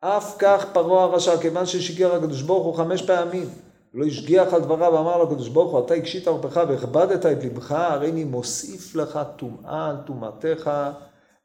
אף 0.00 0.34
כך 0.38 0.64
פרעה 0.72 1.04
הרשע, 1.04 1.36
כיוון 1.36 1.66
ששיגר 1.66 2.14
הקדוש 2.14 2.42
ברוך 2.42 2.64
הוא 2.64 2.74
חמש 2.74 3.02
פעמים, 3.02 3.48
לא 3.94 4.06
השגיח 4.06 4.54
על 4.54 4.60
דבריו 4.60 4.92
ואמר 4.92 5.16
לו 5.16 5.24
הקדוש 5.24 5.48
ברוך 5.48 5.72
הוא, 5.72 5.84
אתה 5.86 5.94
הקשית 5.94 6.28
עורפך 6.28 6.60
והכבדת 6.68 7.26
את 7.26 7.44
לבך, 7.44 7.72
הרי 7.72 8.10
אני 8.10 8.24
מוסיף 8.24 8.94
לך 8.94 9.20
טומאה 9.36 9.88
על 9.88 9.96
טומאתך, 10.06 10.70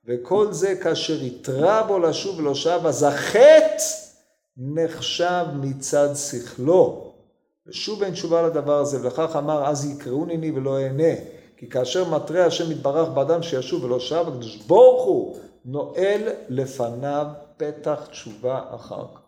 וכל 0.05 0.53
זה 0.53 0.75
כאשר 0.75 1.23
יתרה 1.23 1.83
בו 1.83 1.99
לשוב 1.99 2.39
ולא 2.39 2.55
שב, 2.55 2.79
אז 2.85 3.03
החטא 3.03 4.04
נחשב 4.57 5.45
מצד 5.61 6.15
שכלו. 6.15 7.11
ושוב 7.67 8.03
אין 8.03 8.13
תשובה 8.13 8.41
לדבר 8.41 8.77
הזה, 8.77 9.01
ולכך 9.01 9.35
אמר 9.35 9.67
אז 9.67 9.85
יקראוני 9.85 10.37
לי 10.37 10.51
ולא 10.51 10.79
אענה. 10.79 11.13
כי 11.57 11.69
כאשר 11.69 12.09
מתרה 12.09 12.45
השם 12.45 12.71
יתברך 12.71 13.09
באדם 13.09 13.43
שישוב 13.43 13.83
ולא 13.83 13.99
שב, 13.99 14.25
הקדוש 14.27 14.55
ברוך 14.55 15.05
הוא 15.05 15.37
נועל 15.65 16.21
לפניו 16.49 17.27
פתח 17.57 18.07
תשובה 18.11 18.61
אחר 18.75 19.05
כך. 19.13 19.21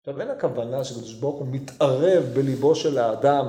עכשיו 0.00 0.20
אין 0.20 0.30
הכוונה 0.30 0.84
שקדוש 0.84 1.14
ברוך 1.14 1.36
הוא 1.36 1.46
מתערב 1.50 2.24
בליבו 2.34 2.74
של 2.74 2.98
האדם, 2.98 3.46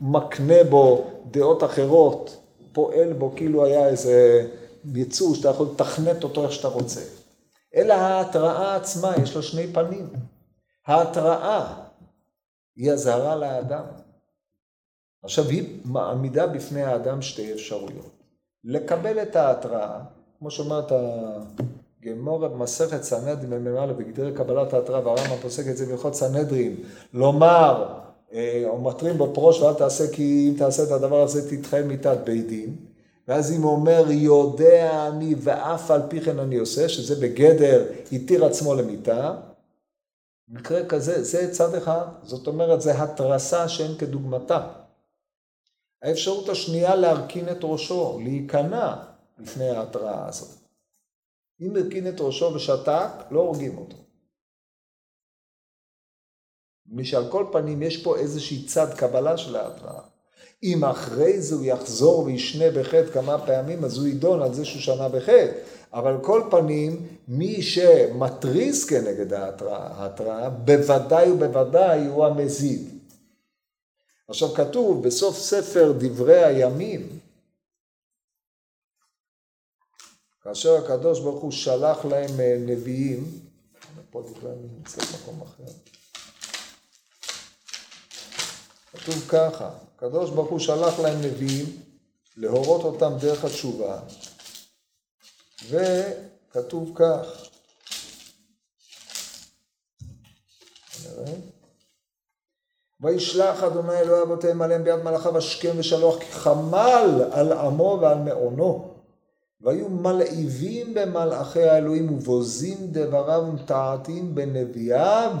מקנה 0.00 0.64
בו 0.70 1.04
דעות 1.30 1.64
אחרות, 1.64 2.36
פועל 2.72 3.12
בו 3.12 3.32
כאילו 3.36 3.64
היה 3.64 3.88
איזה 3.88 4.48
יצור 4.94 5.34
שאתה 5.34 5.48
יכול 5.48 5.66
לתכנת 5.74 6.24
אותו 6.24 6.44
איך 6.44 6.52
שאתה 6.52 6.68
רוצה. 6.68 7.00
אלא 7.74 7.94
ההתראה 7.94 8.76
עצמה, 8.76 9.12
יש 9.22 9.36
לה 9.36 9.42
שני 9.42 9.66
פנים. 9.72 10.08
ההתראה 10.86 11.84
היא 12.76 12.92
אזהרה 12.92 13.36
לאדם. 13.36 13.84
עכשיו 15.22 15.44
היא 15.44 15.80
מעמידה 15.84 16.46
בפני 16.46 16.82
האדם 16.82 17.22
שתי 17.22 17.52
אפשרויות. 17.52 18.10
לקבל 18.64 19.22
את 19.22 19.36
ההתראה, 19.36 20.00
כמו 20.38 20.50
שאומרת 20.50 20.92
גמור 22.04 22.48
במסכת 22.48 23.02
סנהדרין 23.02 23.64
במ"א 23.64 23.92
בגדרי 23.92 24.32
קבלת 24.32 24.72
ההתראה 24.72 25.06
והרמב"ם 25.06 25.36
פוסק 25.42 25.68
את 25.70 25.76
זה 25.76 25.86
בהלכות 25.86 26.14
סנהדרין, 26.14 26.76
לומר 27.12 28.00
אה, 28.32 28.62
או 28.66 28.80
מתרים 28.82 29.18
בו 29.18 29.34
פרוש 29.34 29.60
ואל 29.60 29.74
תעשה 29.74 30.12
כי 30.12 30.48
אם 30.50 30.58
תעשה 30.58 30.82
את 30.82 30.90
הדבר 30.90 31.22
הזה 31.22 31.56
תתחייב 31.56 31.86
מיתת 31.86 32.18
בית 32.24 32.46
דין 32.46 32.76
ואז 33.28 33.52
אם 33.52 33.62
הוא 33.62 33.72
אומר 33.72 34.04
יודע 34.10 35.08
אני 35.08 35.34
ואף 35.38 35.90
על 35.90 36.02
פי 36.08 36.20
כן 36.20 36.38
אני 36.38 36.56
עושה 36.56 36.88
שזה 36.88 37.26
בגדר 37.26 37.92
התיר 38.12 38.44
עצמו 38.44 38.74
למיתה 38.74 39.40
מקרה 40.48 40.86
כזה 40.88 41.22
זה 41.22 41.52
צד 41.52 41.74
אחד 41.74 42.06
זאת 42.22 42.46
אומרת 42.46 42.80
זה 42.80 43.02
התרסה 43.02 43.68
שאין 43.68 43.98
כדוגמתה 43.98 44.68
האפשרות 46.02 46.48
השנייה 46.48 46.94
להרכין 46.94 47.48
את 47.48 47.58
ראשו 47.62 48.20
להיכנע 48.22 48.96
לפני 49.38 49.70
ההתראה 49.70 50.28
הזאת 50.28 50.64
אם 51.60 51.76
הרכין 51.76 52.08
את 52.08 52.20
ראשו 52.20 52.44
ושתק, 52.44 53.10
לא 53.30 53.40
הורגים 53.40 53.78
אותו. 53.78 53.96
מי 56.86 57.04
שעל 57.04 57.30
כל 57.30 57.46
פנים 57.52 57.82
יש 57.82 58.04
פה 58.04 58.16
איזושהי 58.16 58.66
צד 58.66 58.94
קבלה 58.98 59.38
של 59.38 59.56
ההתראה. 59.56 60.02
אם 60.64 60.84
אחרי 60.84 61.40
זה 61.40 61.54
הוא 61.54 61.64
יחזור 61.64 62.18
וישנה 62.18 62.70
בחטא 62.70 63.12
כמה 63.12 63.46
פעמים, 63.46 63.84
אז 63.84 63.98
הוא 63.98 64.06
יידון 64.06 64.42
על 64.42 64.54
זה 64.54 64.64
שהוא 64.64 64.80
שנה 64.80 65.08
בחטא. 65.08 65.52
אבל 65.92 66.16
כל 66.22 66.42
פנים, 66.50 67.08
מי 67.28 67.62
שמתריס 67.62 68.84
כנגד 68.84 69.32
ההתראה, 69.32 70.50
בוודאי 70.50 71.30
ובוודאי 71.30 72.06
הוא 72.06 72.26
המזיד. 72.26 72.88
עכשיו 74.28 74.48
כתוב 74.48 75.06
בסוף 75.06 75.38
ספר 75.38 75.92
דברי 75.98 76.44
הימים, 76.44 77.18
כאשר 80.42 80.74
הקדוש 80.74 81.20
ברוך 81.20 81.42
הוא 81.42 81.52
שלח 81.52 82.04
להם 82.04 82.40
אה, 82.40 82.56
נביאים, 82.66 83.24
פה 84.10 84.22
אני 84.44 84.68
נמצא 84.76 85.02
במקום 85.02 85.42
אחר, 85.42 85.72
כתוב 88.94 89.24
ככה, 89.28 89.70
הקדוש 89.96 90.30
ברוך 90.30 90.50
הוא 90.50 90.58
שלח 90.58 91.00
להם 91.00 91.18
נביאים 91.18 91.66
להורות 92.36 92.84
אותם 92.84 93.12
דרך 93.20 93.44
התשובה, 93.44 93.98
וכתוב 95.68 96.92
כך, 96.94 97.48
וישלח 103.00 103.62
אדוני 103.62 103.98
אלוהי 103.98 104.22
אבותיהם 104.22 104.62
עליהם 104.62 104.84
ביד 104.84 105.02
מלאכיו 105.02 105.38
השכם 105.38 105.72
ושלוח 105.76 106.16
חמל 106.30 107.24
על 107.32 107.52
עמו 107.52 107.98
ועל 108.00 108.18
מעונו. 108.18 108.94
והיו 109.60 109.88
מלהיבים 109.88 110.94
במלאכי 110.94 111.62
האלוהים 111.62 112.12
ובוזים 112.12 112.76
דבריו 112.80 113.44
ומתעתעים 113.48 114.34
בנביאיו, 114.34 115.32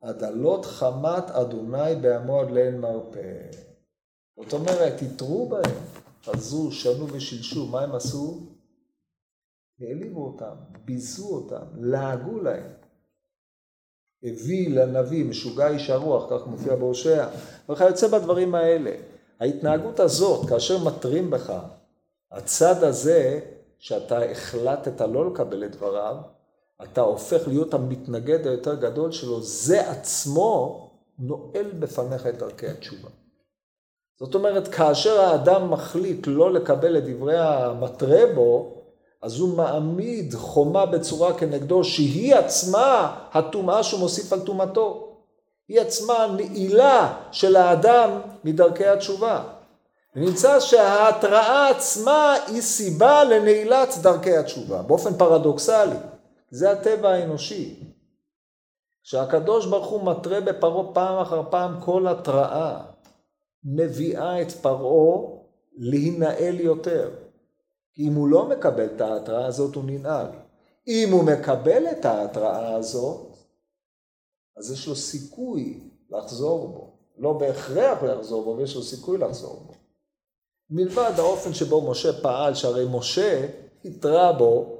עד 0.00 0.24
עלות 0.24 0.64
חמת 0.64 1.30
אדוני 1.30 1.94
בעמו 2.00 2.40
עד 2.40 2.50
לאין 2.50 2.80
מרפא. 2.80 3.50
זאת 4.36 4.52
אומרת, 4.52 5.02
התרו 5.02 5.48
בהם, 5.48 5.74
חזו, 6.24 6.72
שנו 6.72 7.12
ושילשו, 7.12 7.66
מה 7.66 7.80
הם 7.80 7.94
עשו? 7.94 8.40
העליבו 9.80 10.26
אותם, 10.26 10.54
ביזו 10.84 11.28
אותם, 11.28 11.64
לעגו 11.74 12.40
להם. 12.40 12.72
הביא 14.22 14.70
לנביא 14.70 15.24
משוגע 15.24 15.68
איש 15.68 15.90
הרוח, 15.90 16.30
כך 16.30 16.46
מופיע 16.46 16.76
בהושע, 16.76 17.28
וכיוצא 17.68 18.08
בדברים 18.08 18.54
האלה. 18.54 18.90
ההתנהגות 19.40 20.00
הזאת, 20.00 20.48
כאשר 20.48 20.84
מתרים 20.84 21.30
בך, 21.30 21.52
הצד 22.32 22.84
הזה, 22.84 23.40
שאתה 23.78 24.24
החלטת 24.24 25.00
לא 25.00 25.30
לקבל 25.30 25.64
את 25.64 25.76
דבריו, 25.76 26.16
אתה 26.82 27.00
הופך 27.00 27.48
להיות 27.48 27.74
המתנגד 27.74 28.46
היותר 28.46 28.74
גדול 28.74 29.12
שלו, 29.12 29.42
זה 29.42 29.90
עצמו 29.90 30.82
נועל 31.18 31.70
בפניך 31.78 32.26
את 32.26 32.38
דרכי 32.38 32.66
התשובה. 32.66 33.08
זאת 34.18 34.34
אומרת, 34.34 34.68
כאשר 34.68 35.20
האדם 35.20 35.70
מחליט 35.70 36.26
לא 36.26 36.52
לקבל 36.52 36.98
את 36.98 37.04
דברי 37.04 37.38
המתרה 37.38 38.22
בו, 38.34 38.72
אז 39.22 39.38
הוא 39.38 39.56
מעמיד 39.56 40.34
חומה 40.34 40.86
בצורה 40.86 41.38
כנגדו, 41.38 41.84
שהיא 41.84 42.34
עצמה 42.34 43.16
הטומאה 43.32 43.82
שהוא 43.82 44.00
מוסיף 44.00 44.32
על 44.32 44.40
טומאתו. 44.40 45.16
היא 45.68 45.80
עצמה 45.80 46.26
נעילה 46.36 47.14
של 47.32 47.56
האדם 47.56 48.20
מדרכי 48.44 48.86
התשובה. 48.86 49.42
ונמצא 50.16 50.60
שההתראה 50.60 51.68
עצמה 51.68 52.36
היא 52.46 52.62
סיבה 52.62 53.24
לנעילת 53.24 53.94
דרכי 54.02 54.36
התשובה, 54.36 54.82
באופן 54.82 55.14
פרדוקסלי. 55.14 55.96
זה 56.56 56.70
הטבע 56.70 57.10
האנושי. 57.10 57.80
כשהקדוש 59.02 59.66
ברוך 59.66 59.86
הוא 59.86 60.10
מתרה 60.10 60.40
בפרעה 60.40 60.94
פעם 60.94 61.18
אחר 61.18 61.42
פעם 61.50 61.80
כל 61.80 62.08
התראה, 62.08 62.84
מביאה 63.64 64.42
את 64.42 64.52
פרעה 64.52 65.40
להינעל 65.76 66.60
יותר. 66.60 67.10
אם 67.98 68.14
הוא 68.14 68.28
לא 68.28 68.48
מקבל 68.48 68.86
את 68.86 69.00
ההתראה 69.00 69.46
הזאת, 69.46 69.74
הוא 69.74 69.84
ננעל. 69.86 70.26
אם 70.88 71.08
הוא 71.12 71.24
מקבל 71.24 71.86
את 71.86 72.04
ההתראה 72.04 72.74
הזאת, 72.74 73.36
אז 74.56 74.72
יש 74.72 74.88
לו 74.88 74.96
סיכוי 74.96 75.90
לחזור 76.10 76.68
בו. 76.68 76.96
לא 77.18 77.32
בהכרח 77.32 78.02
לחזור 78.02 78.44
בו, 78.44 78.54
אבל 78.54 78.62
יש 78.62 78.76
לו 78.76 78.82
סיכוי 78.82 79.18
לחזור 79.18 79.62
בו. 79.66 79.72
מלבד 80.70 81.12
האופן 81.18 81.54
שבו 81.54 81.90
משה 81.90 82.22
פעל, 82.22 82.54
שהרי 82.54 82.86
משה 82.90 83.46
התרה 83.84 84.32
בו, 84.32 84.75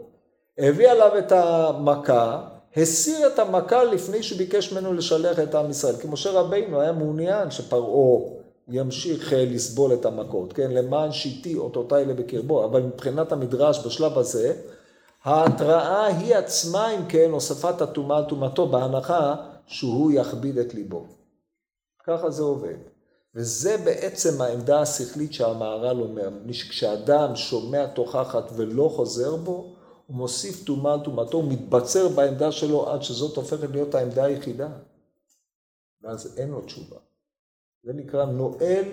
הביא 0.59 0.88
עליו 0.88 1.19
את 1.19 1.33
המכה, 1.33 2.49
הסיר 2.77 3.27
את 3.27 3.38
המכה 3.38 3.85
לפני 3.85 4.23
שביקש 4.23 4.73
ממנו 4.73 4.92
לשלח 4.92 5.38
את 5.38 5.55
עם 5.55 5.71
ישראל. 5.71 5.97
כי 5.97 6.09
משה 6.09 6.31
רבינו 6.31 6.81
היה 6.81 6.92
מעוניין 6.92 7.51
שפרעה 7.51 8.37
ימשיך 8.69 9.33
אה, 9.33 9.45
לסבול 9.45 9.95
את 9.95 10.07
המכות, 10.07 10.53
כן? 10.53 10.71
למען 10.71 11.12
שיתי 11.12 11.55
אותותיי 11.57 12.05
לבקרבו, 12.05 12.64
אבל 12.64 12.83
מבחינת 12.83 13.33
המדרש 13.33 13.87
בשלב 13.87 14.19
הזה, 14.19 14.55
ההתראה 15.25 16.07
היא 16.07 16.35
עצמה, 16.35 16.90
אם 16.90 17.07
כן, 17.09 17.31
הוספת 17.31 17.83
הטומאה 17.83 18.19
על 18.19 18.25
טומאתו, 18.25 18.66
בהנחה 18.66 19.35
שהוא 19.66 20.12
יכביד 20.14 20.59
את 20.59 20.75
ליבו. 20.75 21.07
ככה 22.07 22.31
זה 22.31 22.42
עובד. 22.42 22.77
וזה 23.35 23.77
בעצם 23.85 24.40
העמדה 24.40 24.81
השכלית 24.81 25.33
שהמהר"ל 25.33 26.01
אומר, 26.01 26.29
כשאדם 26.71 27.37
שומע 27.37 27.87
תוכחת 27.87 28.53
ולא 28.57 28.90
חוזר 28.97 29.37
בו, 29.37 29.76
הוא 30.07 30.16
מוסיף 30.16 30.64
טומאה 30.64 30.92
על 30.92 31.01
טומאתו, 31.05 31.37
הוא 31.37 31.53
מתבצר 31.53 32.09
בעמדה 32.09 32.53
שלו 32.53 32.90
עד 32.90 33.03
שזאת 33.03 33.37
הופכת 33.37 33.71
להיות 33.71 33.95
העמדה 33.95 34.25
היחידה. 34.25 34.69
ואז 36.03 36.38
אין 36.38 36.51
לו 36.51 36.61
תשובה. 36.61 36.97
זה 37.83 37.92
נקרא 37.92 38.25
נועל, 38.25 38.85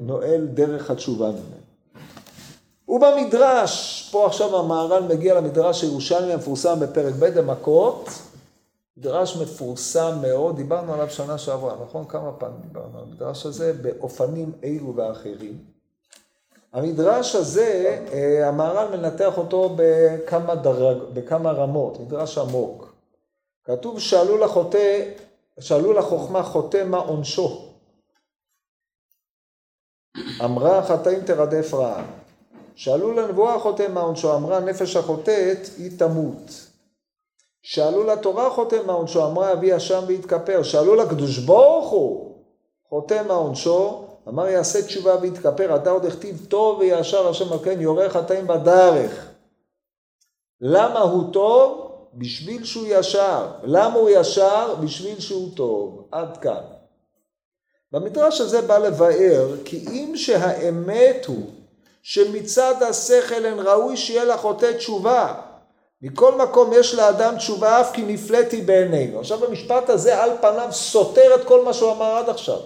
נועל 0.00 0.46
דרך 0.46 0.90
התשובה 0.90 1.30
ממנו. 1.30 1.66
ובמדרש, 2.88 4.08
פה 4.12 4.26
עכשיו 4.26 4.56
המהר"ל 4.58 5.02
מגיע 5.02 5.34
למדרש 5.34 5.82
הירושלמי 5.82 6.32
המפורסם 6.32 6.80
בפרק 6.80 7.14
ב' 7.14 7.38
המכות, 7.38 8.08
מדרש 8.96 9.36
מפורסם 9.36 10.18
מאוד, 10.22 10.56
דיברנו 10.56 10.94
עליו 10.94 11.10
שנה 11.10 11.38
שעברה, 11.38 11.76
נכון? 11.84 12.04
כמה 12.08 12.32
פעמים 12.32 12.60
דיברנו 12.60 12.98
על 12.98 13.04
המדרש 13.04 13.46
הזה, 13.46 13.72
באופנים 13.72 14.52
אלו 14.64 14.96
ואחרים. 14.96 15.75
המדרש 16.76 17.34
הזה, 17.34 18.02
אה, 18.12 18.48
המהר"ל 18.48 18.96
מנתח 18.96 19.38
אותו 19.38 19.76
בכמה, 19.76 20.54
דרג, 20.54 20.96
בכמה 21.12 21.52
רמות, 21.52 22.00
מדרש 22.00 22.38
עמוק. 22.38 22.94
כתוב 23.64 24.00
שאלו 24.00 24.38
לחוטא, 24.38 25.12
שאלו 25.60 25.92
לחוכמה 25.92 26.42
חוטא 26.42 26.84
מה 26.86 26.98
עונשו. 26.98 27.68
אמרה 30.44 30.82
חטאים 30.82 31.20
תרדף 31.20 31.74
רעה. 31.74 32.04
שאלו 32.74 33.12
לנבואה 33.12 33.58
חוטא 33.60 33.88
מה 33.88 34.00
עונשו, 34.00 34.36
אמרה 34.36 34.60
נפש 34.60 34.96
החוטאת 34.96 35.58
היא 35.78 35.98
תמות. 35.98 36.66
שאלו 37.62 38.04
לתורה 38.04 38.50
חוטא 38.50 38.76
מה 38.86 38.92
עונשו, 38.92 39.26
אמרה 39.26 39.52
אבי 39.52 39.76
אשם 39.76 40.02
ויתכפר. 40.06 40.62
שאלו 40.62 40.94
לקדוש 40.94 41.38
ברוך 41.38 41.90
הוא 41.90 42.36
חוטא 42.88 43.22
מה 43.28 43.34
עונשו, 43.34 44.05
אמר 44.28 44.48
יעשה 44.48 44.82
תשובה 44.82 45.16
ויתכפר, 45.20 45.76
אתה 45.76 45.90
עוד 45.90 46.06
הכתיב 46.06 46.46
טוב 46.48 46.78
וישר 46.78 47.28
השם 47.28 47.52
על 47.52 47.58
כן 47.64 47.80
יורה 47.80 48.10
חטאים 48.10 48.46
בדרך. 48.46 49.28
למה 50.60 51.00
הוא 51.00 51.32
טוב? 51.32 51.92
בשביל 52.14 52.64
שהוא 52.64 52.86
ישר. 52.88 53.48
למה 53.62 53.94
הוא 53.94 54.10
ישר? 54.10 54.74
בשביל 54.74 55.20
שהוא 55.20 55.56
טוב. 55.56 56.08
עד 56.12 56.36
כאן. 56.36 56.62
במדרש 57.92 58.40
הזה 58.40 58.62
בא 58.62 58.78
לבאר 58.78 59.48
כי 59.64 59.84
אם 59.90 60.12
שהאמת 60.16 61.24
הוא 61.26 61.46
שמצד 62.02 62.82
השכל 62.82 63.44
אין 63.44 63.58
ראוי 63.58 63.96
שיהיה 63.96 64.24
לחוטא 64.24 64.72
תשובה. 64.76 65.34
מכל 66.02 66.34
מקום 66.34 66.70
יש 66.72 66.94
לאדם 66.94 67.36
תשובה 67.36 67.80
אף 67.80 67.92
כי 67.92 68.02
נפלאתי 68.02 68.60
בעינינו. 68.62 69.20
עכשיו 69.20 69.44
המשפט 69.44 69.90
הזה 69.90 70.22
על 70.22 70.30
פניו 70.40 70.68
סותר 70.72 71.34
את 71.34 71.44
כל 71.44 71.64
מה 71.64 71.72
שהוא 71.72 71.92
אמר 71.92 72.16
עד 72.16 72.28
עכשיו. 72.28 72.60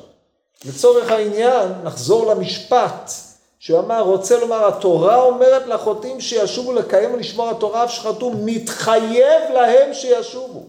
לצורך 0.65 1.11
העניין 1.11 1.73
נחזור 1.85 2.27
למשפט 2.27 3.11
שהוא 3.59 3.79
אמר, 3.79 4.01
רוצה 4.03 4.41
לומר, 4.41 4.69
התורה 4.69 5.23
אומרת 5.23 5.67
לחוטאים 5.67 6.21
שישובו 6.21 6.73
לקיים 6.73 7.15
ולשמור 7.15 7.51
התורה 7.51 7.85
אף 7.85 7.91
שחטאו, 7.91 8.33
מתחייב 8.45 9.53
להם 9.55 9.95
שישובו. 9.95 10.65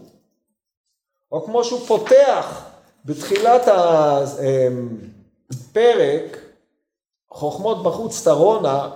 או 1.32 1.44
כמו 1.44 1.64
שהוא 1.64 1.80
פותח 1.86 2.62
בתחילת 3.04 3.68
הפרק, 5.50 6.38
חוכמות 7.30 7.82
בחוץ 7.82 8.24
תרונה 8.24 8.90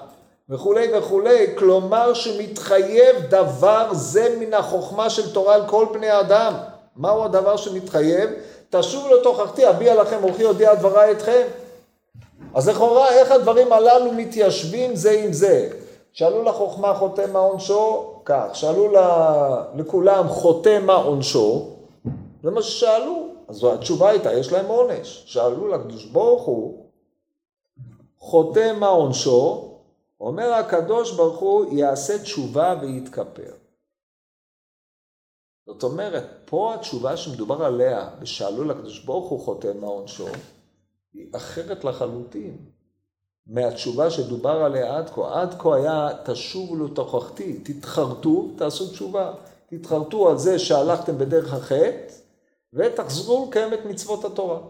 וכולי 0.49 0.99
וכולי, 0.99 1.47
כלומר 1.59 2.15
שמתחייב 2.15 3.17
דבר 3.29 3.95
זה 3.95 4.37
מן 4.41 4.55
החוכמה 4.55 5.11
של 5.11 5.33
תורה 5.33 5.55
על 5.55 5.67
כל 5.67 5.87
בני 5.93 6.21
אדם. 6.21 6.55
מהו 6.97 7.25
הדבר 7.25 7.57
שמתחייב? 7.57 8.31
תשובו 8.71 9.15
לתוכחתי, 9.15 9.69
אביע 9.69 9.95
לכם 10.03 10.25
אורחי 10.25 10.43
הודיע 10.43 10.75
דברי 10.75 11.11
אתכם. 11.11 11.43
אז 12.55 12.69
לכאורה 12.69 13.09
איך 13.09 13.31
הדברים 13.31 13.73
הללו 13.73 14.13
מתיישבים 14.13 14.97
זה 14.97 15.11
עם 15.11 15.33
זה? 15.33 15.71
שאלו 16.13 16.43
לחוכמה 16.43 16.95
חוטא 16.95 17.25
מה 17.33 17.39
עונשו? 17.39 18.13
כך. 18.25 18.47
שאלו 18.53 18.93
לכולם 19.75 20.29
חוטא 20.29 20.79
מה 20.83 20.95
עונשו? 20.95 21.69
זה 22.43 22.51
מה 22.51 22.63
ששאלו. 22.63 23.27
אז 23.49 23.65
התשובה 23.65 24.11
הייתה, 24.11 24.33
יש 24.33 24.53
להם 24.53 24.67
עונש. 24.67 25.23
שאלו 25.27 25.69
לקדוש 25.69 26.05
ברוך 26.05 26.43
הוא, 26.43 26.85
חוטא 28.19 28.73
מה 28.79 28.89
עונשו? 28.89 29.71
אומר 30.21 30.53
הקדוש 30.55 31.13
ברוך 31.13 31.39
הוא, 31.39 31.65
יעשה 31.75 32.19
תשובה 32.19 32.75
ויתכפר. 32.81 33.53
זאת 35.67 35.83
אומרת, 35.83 36.25
פה 36.45 36.75
התשובה 36.75 37.17
שמדובר 37.17 37.65
עליה, 37.65 38.11
ושאלו 38.21 38.65
לקדוש 38.65 39.05
ברוך 39.05 39.31
הוא 39.31 39.41
חוטא 39.41 39.73
מה 39.81 39.87
עונשו, 39.87 40.27
היא 41.13 41.29
אחרת 41.37 41.85
לחלוטין 41.85 42.57
מהתשובה 43.47 44.11
שדובר 44.11 44.51
עליה 44.51 44.97
עד 44.97 45.11
כה. 45.11 45.43
עד 45.43 45.55
כה 45.59 45.77
היה 45.77 46.09
תשובו 46.25 46.85
לתוכחתי, 46.85 47.61
תתחרטו, 47.61 48.51
תעשו 48.59 48.91
תשובה. 48.91 49.35
תתחרטו 49.67 50.31
על 50.31 50.39
זה 50.39 50.59
שהלכתם 50.59 51.19
בדרך 51.19 51.55
החטא, 51.55 52.13
ותחזרו 52.73 53.47
לקיים 53.49 53.75
את 53.75 53.85
מצוות 53.85 54.25
התורה. 54.25 54.61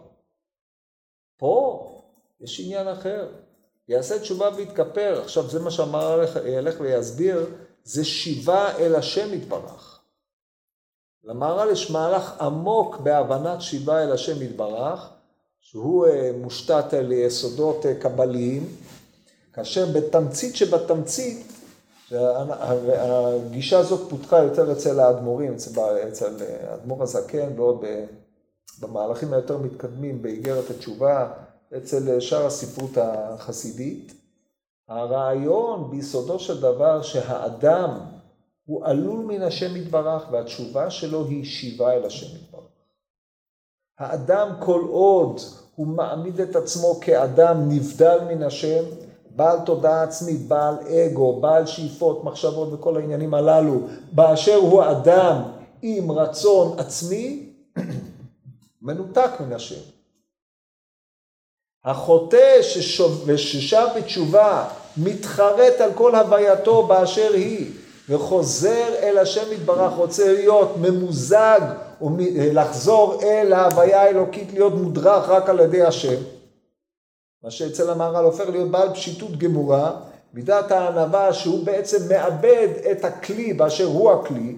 פה 1.38 1.82
יש 2.40 2.60
עניין 2.60 2.88
אחר. 2.88 3.28
יעשה 3.88 4.18
תשובה 4.18 4.50
ויתכפר. 4.56 5.20
עכשיו 5.22 5.50
זה 5.50 5.60
מה 5.60 5.70
שאמר 5.70 6.20
ילך 6.46 6.80
ויסביר, 6.80 7.46
זה 7.84 8.04
שיבה 8.04 8.76
אל 8.76 8.94
השם 8.94 9.34
יתברך. 9.34 9.95
למהר"ל 11.26 11.70
יש 11.70 11.90
מהלך 11.90 12.40
עמוק 12.40 12.96
בהבנת 12.96 13.62
שיבה 13.62 14.02
אל 14.02 14.12
השם 14.12 14.42
יתברך, 14.42 15.10
שהוא 15.60 16.06
אה, 16.06 16.30
מושתת 16.40 16.94
על 16.94 17.12
יסודות 17.12 17.86
אה, 17.86 17.94
קבליים, 17.94 18.68
כאשר 19.52 19.86
בתמצית 19.94 20.56
שבתמצית, 20.56 21.52
הגישה 22.12 23.78
הזאת 23.78 24.10
פותחה 24.10 24.38
יותר 24.38 24.72
אצל 24.72 25.00
האדמו"רים, 25.00 25.54
אצל 26.08 26.30
האדמו"ר 26.68 27.02
הזקן 27.02 27.48
ועוד 27.56 27.84
במהלכים 28.80 29.32
היותר 29.32 29.58
מתקדמים 29.58 30.22
באיגרת 30.22 30.70
התשובה, 30.70 31.32
אצל 31.76 32.20
שאר 32.20 32.46
הספרות 32.46 32.90
החסידית. 32.96 34.12
הרעיון 34.88 35.90
ביסודו 35.90 36.38
של 36.38 36.60
דבר 36.60 37.02
שהאדם 37.02 37.98
הוא 38.66 38.84
עלול 38.84 39.24
מן 39.24 39.42
השם 39.42 39.76
יתברך 39.76 40.22
והתשובה 40.30 40.90
שלו 40.90 41.26
היא 41.26 41.44
שיבה 41.44 41.92
אל 41.92 42.04
השם 42.04 42.36
יתברך. 42.36 42.62
האדם 43.98 44.48
כל 44.60 44.86
עוד 44.90 45.40
הוא 45.74 45.86
מעמיד 45.86 46.40
את 46.40 46.56
עצמו 46.56 47.00
כאדם 47.00 47.68
נבדל 47.68 48.18
מן 48.28 48.42
השם, 48.42 48.84
בעל 49.36 49.58
תודעה 49.66 50.02
עצמית, 50.02 50.48
בעל 50.48 50.74
אגו, 50.88 51.40
בעל 51.40 51.66
שאיפות, 51.66 52.24
מחשבות 52.24 52.72
וכל 52.72 52.96
העניינים 52.96 53.34
הללו, 53.34 53.80
באשר 54.12 54.54
הוא 54.54 54.82
אדם 54.90 55.42
עם 55.82 56.10
רצון 56.10 56.78
עצמי, 56.78 57.52
מנותק 58.82 59.30
מן 59.40 59.52
השם. 59.52 59.80
החוטא 61.84 62.62
ששב 62.62 63.94
בתשובה 63.96 64.68
מתחרט 64.96 65.80
על 65.80 65.92
כל 65.94 66.14
הווייתו 66.14 66.86
באשר 66.86 67.32
היא 67.34 67.72
וחוזר 68.08 68.94
אל 69.02 69.18
השם 69.18 69.52
יתברך, 69.52 69.92
רוצה 69.92 70.32
להיות 70.32 70.76
ממוזג 70.76 71.60
לחזור 72.52 73.22
אל 73.22 73.52
ההוויה 73.52 74.02
האלוקית, 74.02 74.52
להיות 74.52 74.74
מודרך 74.74 75.28
רק 75.28 75.48
על 75.48 75.60
ידי 75.60 75.82
השם, 75.82 76.22
מה 77.42 77.50
שאצל 77.50 77.90
המהר"ל 77.90 78.24
הופך 78.24 78.48
להיות 78.48 78.70
בעל 78.70 78.94
פשיטות 78.94 79.36
גמורה, 79.36 79.90
מידת 80.34 80.70
הענווה 80.70 81.32
שהוא 81.32 81.66
בעצם 81.66 82.08
מאבד 82.08 82.68
את 82.90 83.04
הכלי 83.04 83.52
באשר 83.52 83.84
הוא 83.84 84.10
הכלי, 84.12 84.56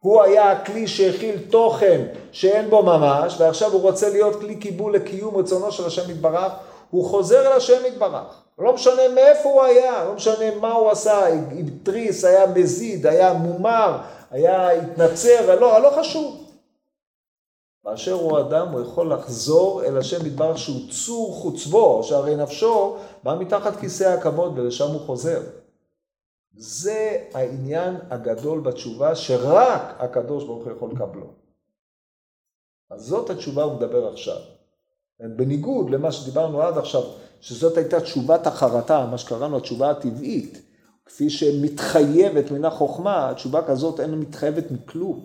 הוא 0.00 0.22
היה 0.22 0.52
הכלי 0.52 0.86
שהכיל 0.86 1.38
תוכן 1.50 2.00
שאין 2.32 2.70
בו 2.70 2.82
ממש, 2.82 3.36
ועכשיו 3.40 3.72
הוא 3.72 3.80
רוצה 3.80 4.08
להיות 4.08 4.40
כלי 4.40 4.56
קיבול 4.56 4.94
לקיום 4.94 5.36
רצונו 5.36 5.72
של 5.72 5.86
השם 5.86 6.10
יתברך, 6.10 6.52
הוא 6.94 7.04
חוזר 7.04 7.46
אל 7.46 7.52
השם 7.52 7.86
יתברך. 7.86 8.42
לא 8.58 8.74
משנה 8.74 9.02
מאיפה 9.14 9.48
הוא 9.48 9.62
היה, 9.62 10.04
לא 10.04 10.14
משנה 10.14 10.54
מה 10.60 10.72
הוא 10.72 10.90
עשה, 10.90 11.26
התריס, 11.26 12.24
היה 12.24 12.46
מזיד, 12.46 13.06
היה 13.06 13.32
מומר, 13.32 13.98
היה 14.30 14.70
התנצר, 14.70 15.60
לא, 15.60 15.82
לא 15.82 15.90
חשוב. 16.00 16.50
באשר 17.84 18.12
הוא 18.12 18.40
אדם, 18.40 18.68
הוא 18.68 18.80
יכול 18.80 19.12
לחזור 19.12 19.84
אל 19.84 19.98
השם 19.98 20.26
יתברך 20.26 20.58
שהוא 20.58 20.80
צור 20.90 21.34
חוצבו, 21.34 22.02
שהרי 22.02 22.36
נפשו 22.36 22.96
בא 23.22 23.36
מתחת 23.38 23.76
כיסא 23.76 24.04
הכבוד 24.04 24.58
ולשם 24.58 24.88
הוא 24.88 25.00
חוזר. 25.00 25.40
זה 26.56 27.24
העניין 27.34 27.96
הגדול 28.10 28.60
בתשובה 28.60 29.14
שרק 29.14 29.82
הקדוש 29.98 30.44
ברוך 30.44 30.64
הוא 30.64 30.72
יכול 30.72 30.90
לקבלו. 30.90 31.26
אז 32.90 33.00
זאת 33.02 33.30
התשובה 33.30 33.62
הוא 33.62 33.72
מדבר 33.72 34.08
עכשיו. 34.08 34.53
בניגוד 35.20 35.90
למה 35.90 36.12
שדיברנו 36.12 36.62
עד 36.62 36.78
עכשיו, 36.78 37.02
שזאת 37.40 37.76
הייתה 37.76 38.00
תשובת 38.00 38.46
החרטה, 38.46 39.06
מה 39.10 39.18
שקראנו 39.18 39.56
התשובה 39.56 39.90
הטבעית, 39.90 40.62
כפי 41.06 41.30
שמתחייבת 41.30 42.50
מן 42.50 42.64
החוכמה, 42.64 43.30
התשובה 43.30 43.62
כזאת 43.62 44.00
אין 44.00 44.14
מתחייבת 44.14 44.70
מכלום. 44.70 45.20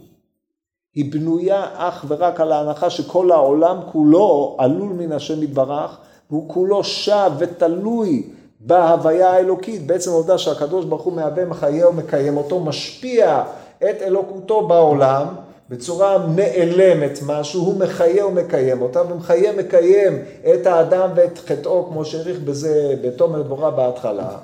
היא 0.95 1.12
בנויה 1.12 1.65
אך 1.73 2.06
ורק 2.08 2.39
על 2.39 2.52
ההנחה 2.52 2.89
שכל 2.89 3.32
העולם 3.32 3.78
כולו 3.91 4.56
עלול 4.60 4.93
מן 4.93 5.12
השם 5.12 5.43
יתברך, 5.43 5.97
והוא 6.30 6.49
כולו 6.49 6.84
שב 6.84 7.32
ותלוי 7.38 8.30
בהוויה 8.60 9.30
האלוקית, 9.32 9.88
בעצם 9.88 10.12
העובדה 10.12 10.38
שהקדוש 10.38 10.86
ברוך 10.86 11.02
הוא 11.02 11.13
מהווה, 11.13 11.45
מחיה 11.45 11.89
ומקיים 11.89 12.38
אותו, 12.38 12.60
משפיע 12.60 13.43
את 13.78 14.02
אלוקותו 14.02 14.67
בעולם 14.67 15.28
בצורה 15.69 16.25
נעלמת 16.36 17.19
משהו, 17.25 17.62
הוא 17.62 17.79
מחיה 17.79 18.25
ומקיים 18.25 18.82
אותה, 18.82 19.01
ומחיה 19.01 19.51
ומקיים 19.53 20.23
את 20.53 20.67
האדם 20.67 21.10
ואת 21.15 21.38
חטאו, 21.38 21.88
כמו 21.88 22.05
שהעריך 22.05 22.39
בזה 22.39 22.95
בתומר 23.01 23.41
דבורה 23.41 23.71
בהתחלה. 23.71 24.38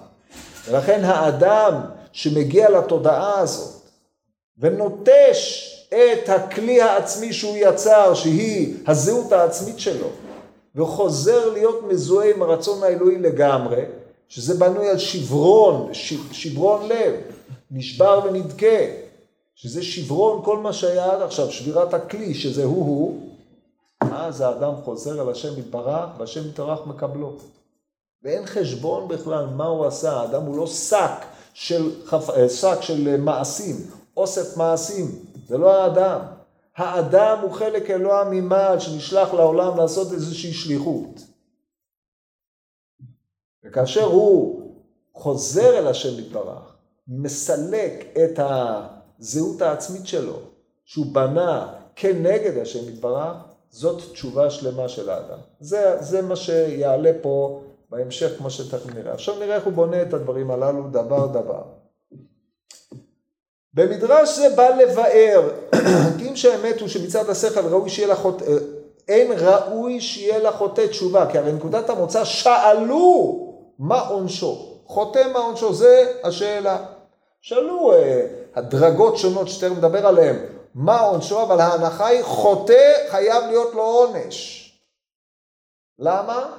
ולכן 0.69 1.03
האדם 1.03 1.73
שמגיע 2.11 2.69
לתודעה 2.69 3.39
הזאת 3.39 3.81
ונוטש 4.57 5.71
את 5.89 6.29
הכלי 6.29 6.81
העצמי 6.81 7.33
שהוא 7.33 7.57
יצר, 7.57 8.13
שהיא 8.13 8.73
הזהות 8.87 9.31
העצמית 9.31 9.79
שלו, 9.79 10.07
וחוזר 10.75 11.49
להיות 11.49 11.83
מזוהה 11.87 12.29
עם 12.35 12.41
הרצון 12.41 12.83
האלוהי 12.83 13.17
לגמרי, 13.17 13.81
שזה 14.29 14.53
בנוי 14.53 14.89
על 14.89 14.97
שברון, 14.97 15.89
שברון 16.31 16.89
לב, 16.89 17.13
נשבר 17.71 18.19
ונדכה, 18.23 19.04
שזה 19.55 19.83
שברון 19.83 20.45
כל 20.45 20.57
מה 20.57 20.73
שהיה 20.73 21.11
עד 21.11 21.21
עכשיו, 21.21 21.51
שבירת 21.51 21.93
הכלי, 21.93 22.33
שזה 22.33 22.63
הוא-הוא, 22.63 23.29
אז 24.01 24.41
האדם 24.41 24.75
חוזר 24.83 25.21
אל 25.21 25.29
השם 25.29 25.59
יתברך, 25.59 26.09
והשם 26.17 26.49
יתברך 26.49 26.87
מקבלו. 26.87 27.37
ואין 28.23 28.45
חשבון 28.45 29.07
בכלל 29.07 29.45
מה 29.45 29.65
הוא 29.65 29.85
עשה, 29.85 30.11
האדם 30.13 30.43
הוא 30.43 30.57
לא 30.57 30.67
שק 30.67 31.25
של, 31.53 31.91
אה, 32.13 32.49
שק 32.49 32.77
של 32.81 33.17
מעשים, 33.17 33.75
אוסף 34.17 34.57
מעשים, 34.57 35.05
זה 35.47 35.57
לא 35.57 35.83
האדם. 35.83 36.21
האדם 36.75 37.37
הוא 37.41 37.51
חלק 37.51 37.89
אלוה 37.89 38.23
ממעל 38.31 38.79
שנשלח 38.79 39.33
לעולם 39.33 39.77
לעשות 39.77 40.13
איזושהי 40.13 40.53
שליחות. 40.53 41.21
וכאשר 43.63 44.03
הוא 44.03 44.61
חוזר 45.13 45.77
אל 45.77 45.87
השם 45.87 46.19
יתברך, 46.19 46.75
מסלק 47.07 48.05
את 48.23 48.39
הזהות 49.19 49.61
העצמית 49.61 50.07
שלו, 50.07 50.39
שהוא 50.85 51.05
בנה 51.11 51.73
כנגד 51.95 52.57
השם 52.57 52.89
יתברך, 52.89 53.37
זאת 53.69 54.01
תשובה 54.11 54.49
שלמה 54.49 54.89
של 54.89 55.09
האדם. 55.09 55.37
זה, 55.59 55.97
זה 55.99 56.21
מה 56.21 56.35
שיעלה 56.35 57.11
פה 57.21 57.61
בהמשך, 57.89 58.37
כמו 58.37 58.49
שתכף 58.49 58.95
נראה. 58.95 59.13
עכשיו 59.13 59.39
נראה 59.39 59.55
איך 59.55 59.65
הוא 59.65 59.73
בונה 59.73 60.01
את 60.01 60.13
הדברים 60.13 60.51
הללו 60.51 60.83
דבר 60.91 61.27
דבר. 61.27 61.61
במדרש 63.73 64.35
זה 64.37 64.49
בא 64.55 64.69
לבאר, 64.69 65.49
כי 66.17 66.27
אם 66.29 66.35
שהאמת 66.35 66.79
הוא 66.81 66.87
שמצד 66.87 67.29
השכל 67.29 67.67
ראוי 67.67 67.89
שיהיה 67.89 68.07
לחוט... 68.07 68.41
אין 69.07 69.31
ראוי 69.37 70.01
שיהיה 70.01 70.39
לחוטא 70.39 70.87
תשובה, 70.87 71.31
כי 71.31 71.37
הרי 71.37 71.51
נקודת 71.51 71.89
המוצא 71.89 72.23
שאלו 72.23 73.41
מה 73.79 73.99
עונשו. 73.99 74.79
חוטא 74.85 75.23
מה 75.33 75.39
עונשו, 75.39 75.73
זה 75.73 76.13
השאלה. 76.23 76.85
שאלו 77.45 77.93
אה, 77.93 78.27
הדרגות 78.55 79.17
שונות 79.17 79.47
שתכף 79.47 79.71
מדבר 79.77 80.07
עליהן, 80.07 80.35
מה 80.75 80.99
עונשו, 80.99 81.43
אבל 81.43 81.59
ההנחה 81.59 82.07
היא 82.07 82.23
חוטא 82.23 83.07
חייב 83.09 83.43
להיות 83.43 83.73
לו 83.73 83.81
עונש. 83.81 84.61
למה? 85.99 86.57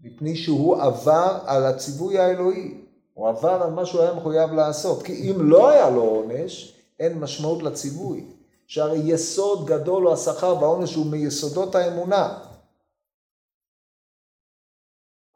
מפני 0.00 0.36
שהוא 0.36 0.76
עבר 0.82 1.38
על 1.46 1.66
הציווי 1.66 2.18
האלוהי. 2.18 2.84
הוא 3.14 3.28
עבר 3.28 3.62
על 3.62 3.70
מה 3.70 3.86
שהוא 3.86 4.00
היה 4.00 4.14
מחויב 4.14 4.52
לעשות. 4.52 5.02
כי 5.02 5.30
אם 5.30 5.50
לא 5.50 5.68
היה 5.68 5.90
לו 5.90 6.02
עונש, 6.02 6.74
אין 7.00 7.18
משמעות 7.18 7.62
לציווי. 7.62 8.26
שהרי 8.66 8.98
יסוד 9.04 9.66
גדול 9.66 10.04
הוא 10.04 10.12
השכר 10.12 10.56
והעונש 10.60 10.94
הוא 10.94 11.06
מיסודות 11.06 11.74
האמונה. 11.74 12.38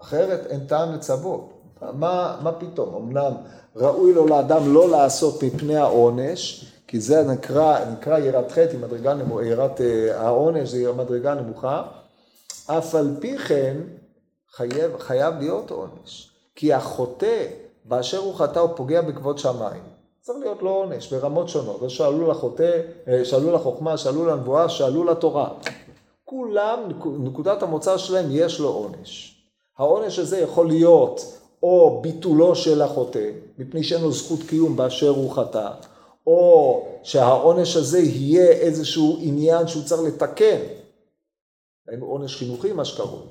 אחרת 0.00 0.46
אין 0.46 0.66
טעם 0.66 0.94
לצוות. 0.94 1.61
מה, 1.92 2.36
מה 2.42 2.52
פתאום? 2.52 2.94
אמנם 2.94 3.32
ראוי 3.76 4.12
לו 4.12 4.26
לאדם 4.26 4.74
לא 4.74 4.90
לעשות 4.90 5.42
מפני 5.42 5.76
העונש, 5.76 6.64
כי 6.86 7.00
זה 7.00 7.22
נקרא, 7.22 7.84
נקרא 7.92 8.18
יראת 8.18 8.52
חטא, 8.52 8.76
מדרגה 8.80 9.14
נמוכה, 9.14 9.44
יראת 9.44 9.80
אה, 9.80 10.20
העונש 10.20 10.68
זה 10.68 10.92
מדרגה 10.92 11.34
נמוכה, 11.34 11.82
אף 12.66 12.94
על 12.94 13.16
פי 13.20 13.38
כן 13.38 13.76
חייב, 14.52 14.98
חייב 14.98 15.34
להיות 15.38 15.70
עונש. 15.70 16.30
כי 16.54 16.72
החוטא 16.72 17.46
באשר 17.84 18.18
הוא 18.18 18.34
חטא 18.34 18.58
הוא 18.58 18.70
פוגע 18.76 19.02
בכבוד 19.02 19.38
שמיים. 19.38 19.82
צריך 20.20 20.38
להיות 20.38 20.62
לו 20.62 20.70
עונש 20.70 21.12
ברמות 21.12 21.48
שונות, 21.48 21.90
שאלו 21.90 22.30
לחוטא, 22.30 22.80
אה, 23.08 23.24
שאלו 23.24 23.52
לחוכמה, 23.52 23.96
שאלו 23.96 24.26
לנבואה, 24.26 24.68
שאלו 24.68 25.04
לתורה. 25.04 25.48
כולם, 26.24 26.78
נקודת 27.18 27.62
המוצא 27.62 27.98
שלהם 27.98 28.26
יש 28.30 28.60
לו 28.60 28.68
עונש. 28.68 29.42
העונש 29.78 30.18
הזה 30.18 30.38
יכול 30.38 30.66
להיות 30.66 31.41
או 31.62 32.02
ביטולו 32.02 32.56
של 32.56 32.82
החוטא, 32.82 33.30
מפני 33.58 33.84
שאין 33.84 34.02
לו 34.02 34.12
זכות 34.12 34.40
קיום 34.48 34.76
באשר 34.76 35.08
הוא 35.08 35.32
חטא, 35.32 35.70
או 36.26 36.82
שהעונש 37.02 37.76
הזה 37.76 37.98
יהיה 37.98 38.50
איזשהו 38.50 39.18
עניין 39.20 39.66
שהוא 39.66 39.84
צריך 39.84 40.02
לתקן. 40.02 40.60
היינו 41.88 42.06
עונש 42.06 42.36
חינוכי 42.36 42.72
מה 42.72 42.84
שקרוי. 42.84 43.26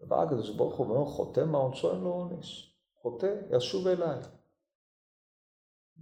ובא 0.00 0.22
הקדוש 0.22 0.50
ברוך 0.50 0.74
הוא 0.76 0.86
ואומר, 0.86 1.10
חוטא 1.10 1.40
מה 1.40 1.58
עונשו 1.58 1.92
אין 1.92 2.00
לו 2.00 2.10
עונש. 2.10 2.74
חוטא, 3.02 3.34
ישוב 3.56 3.86
אליי. 3.86 4.18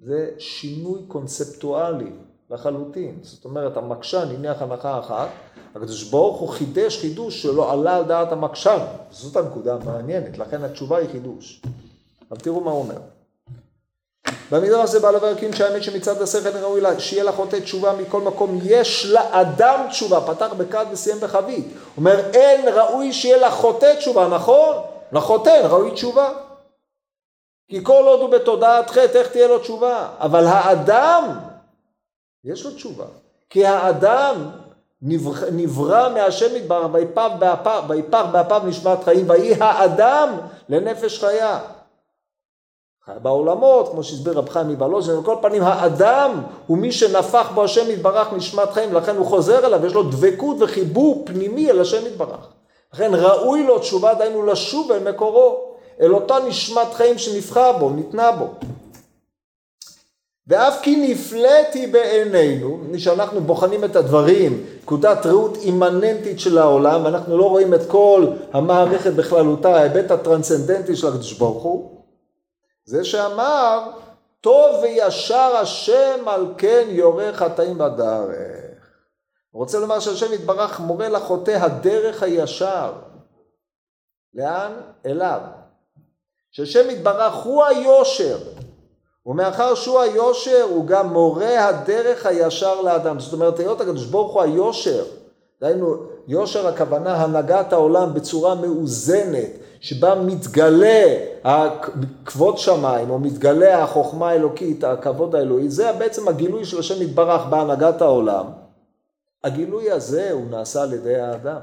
זה 0.01 0.35
שינוי 0.39 1.01
קונספטואלי 1.09 2.13
לחלוטין. 2.51 3.19
זאת 3.23 3.45
אומרת, 3.45 3.77
המקשן 3.77 4.29
הניח 4.37 4.63
הנחה 4.63 4.99
אחת, 4.99 5.29
הקדוש 5.75 6.03
ברוך 6.03 6.41
הוא 6.41 6.49
חידש 6.49 7.01
חידוש 7.01 7.43
שלא 7.43 7.73
עלה 7.73 7.97
על 7.97 8.05
דעת 8.05 8.33
המקשן. 8.33 8.79
זאת 9.11 9.37
הנקודה 9.37 9.75
המעניינת, 9.75 10.39
לכן 10.39 10.65
התשובה 10.65 10.99
היא 10.99 11.09
חידוש. 11.13 11.63
אבל 12.31 12.39
תראו 12.39 12.61
מה 12.61 12.71
הוא 12.71 12.81
אומר. 12.81 12.99
במדרש 14.51 14.91
זה 14.91 15.01
בא 15.01 15.11
לברקים 15.11 15.53
שהאמת 15.53 15.83
שמצד 15.83 16.23
השכל 16.23 16.49
ראוי 16.49 16.81
לה, 16.81 17.01
שיהיה 17.01 17.25
לחוטא 17.25 17.57
תשובה 17.57 17.93
מכל 17.93 18.21
מקום, 18.21 18.59
יש 18.63 19.07
לאדם 19.07 19.87
תשובה, 19.91 20.21
פתח 20.21 20.53
בכד 20.57 20.87
וסיים 20.93 21.21
בחבית. 21.21 21.67
אומר, 21.97 22.31
אין 22.35 22.69
ראוי 22.69 23.13
שיהיה 23.13 23.47
לחוטא 23.47 23.95
תשובה, 23.99 24.29
נכון? 24.29 24.77
לחוטא 25.13 25.67
ראוי 25.71 25.91
תשובה. 25.91 26.31
כי 27.71 27.85
כל 27.85 28.05
עוד 28.07 28.21
הוא 28.21 28.31
בתודעת 28.31 28.91
חטא, 28.91 29.19
איך 29.19 29.29
תהיה 29.29 29.49
לו 29.49 29.59
תשובה? 29.59 30.09
אבל 30.21 30.47
האדם, 30.47 31.39
יש 32.45 32.65
לו 32.65 32.71
תשובה. 32.71 33.05
כי 33.51 33.67
האדם 33.67 34.51
נברא, 35.03 35.51
נברא 35.53 36.15
מהשם 36.15 36.57
יתברך, 36.57 36.87
ויפח 37.89 38.25
באפיו 38.33 38.63
נשמת 38.67 39.05
חיים, 39.05 39.31
ויהי 39.31 39.55
האדם 39.61 40.37
לנפש 40.69 41.25
חיה. 41.25 41.59
חיה 43.05 43.19
בעולמות, 43.19 43.89
כמו 43.89 44.03
שהסביר 44.03 44.39
רב 44.39 44.49
חיים 44.49 44.69
מבלוז'ן, 44.69 45.13
על 45.13 45.23
כל 45.23 45.37
פנים 45.43 45.63
האדם 45.63 46.43
הוא 46.67 46.79
מי 46.79 46.93
שנפח 46.93 47.51
בו 47.55 47.65
השם 47.65 47.91
יתברך 47.91 48.33
נשמת 48.33 48.71
חיים, 48.71 48.95
לכן 48.95 49.17
הוא 49.17 49.27
חוזר 49.27 49.67
אליו, 49.67 49.87
יש 49.87 49.95
לו 49.95 50.03
דבקות 50.03 50.57
וחיבור 50.61 51.23
פנימי 51.27 51.71
אל 51.71 51.81
השם 51.81 52.07
יתברך. 52.07 52.49
לכן 52.95 53.11
ראוי 53.15 53.67
לו 53.67 53.79
תשובה, 53.79 54.15
דהיינו 54.15 54.47
לשוב 54.47 54.93
אל 54.93 55.11
מקורו. 55.11 55.75
אל 56.01 56.15
אותה 56.15 56.39
נשמת 56.49 56.95
חיים 56.95 57.19
שנבחר 57.19 57.73
בו, 57.73 57.91
ניתנה 57.91 58.33
בו. 58.33 58.47
ואף 60.47 60.81
כי 60.83 60.97
נפלאתי 60.97 61.87
בעינינו, 61.87 62.81
שאנחנו 62.99 63.41
בוחנים 63.41 63.85
את 63.85 63.97
הדברים, 63.97 64.67
נקודת 64.83 65.27
ראות 65.27 65.57
אימננטית 65.57 66.41
של 66.41 66.59
העולם, 66.59 67.05
ואנחנו 67.05 67.39
לא 67.39 67.49
רואים 67.49 67.75
את 67.75 67.81
כל 67.89 68.27
המערכת 68.53 69.13
בכללותה, 69.13 69.77
ההיבט 69.77 70.11
הטרנסצנדנטי 70.11 70.97
של 70.97 71.07
הקדוש 71.07 71.33
ברוך 71.33 71.63
הוא, 71.63 72.05
זה 72.85 73.05
שאמר, 73.05 73.91
טוב 74.41 74.83
וישר 74.83 75.57
השם 75.57 76.29
על 76.29 76.47
כן 76.59 76.87
יורה 76.89 77.33
חטאים 77.33 77.79
בדרך. 77.79 78.75
רוצה 79.53 79.79
לומר 79.79 80.01
שהשם 80.01 80.33
יתברך 80.33 80.81
מורה 80.81 81.09
לחוטא 81.09 81.51
הדרך 81.51 82.23
הישר. 82.23 82.93
לאן? 84.35 84.73
אליו. 85.07 85.41
שהשם 86.51 86.91
יתברך 86.91 87.35
הוא 87.35 87.65
היושר. 87.65 88.39
ומאחר 89.27 89.75
שהוא 89.75 90.01
היושר 90.01 90.67
הוא 90.71 90.87
גם 90.87 91.13
מורה 91.13 91.69
הדרך 91.69 92.27
הישר 92.27 92.81
לאדם. 92.81 93.21
זאת 93.21 93.33
אומרת 93.33 93.59
היות 93.59 93.81
הקדוש 93.81 94.07
ברוך 94.07 94.33
הוא 94.33 94.43
היושר, 94.43 95.05
דהיינו 95.61 95.97
יושר 96.29 96.67
הכוונה 96.67 97.23
הנהגת 97.23 97.73
העולם 97.73 98.15
בצורה 98.15 98.55
מאוזנת, 98.55 99.51
שבה 99.81 100.15
מתגלה 100.15 101.05
כבוד 102.25 102.59
שמיים, 102.59 103.11
או 103.11 103.19
מתגלה 103.19 103.83
החוכמה 103.83 104.31
האלוקית, 104.31 104.85
הכבוד 104.85 105.35
האלוהי, 105.35 105.69
זה 105.69 105.93
בעצם 105.93 106.29
הגילוי 106.29 106.65
של 106.65 106.79
השם 106.79 107.03
יתברך 107.03 107.47
בהנהגת 107.47 108.03
העולם. 108.03 108.47
הגילוי 109.45 109.91
הזה 109.91 110.33
הוא 110.33 110.45
נעשה 110.51 110.83
על 110.83 110.93
ידי 110.93 111.17
האדם. 111.17 111.61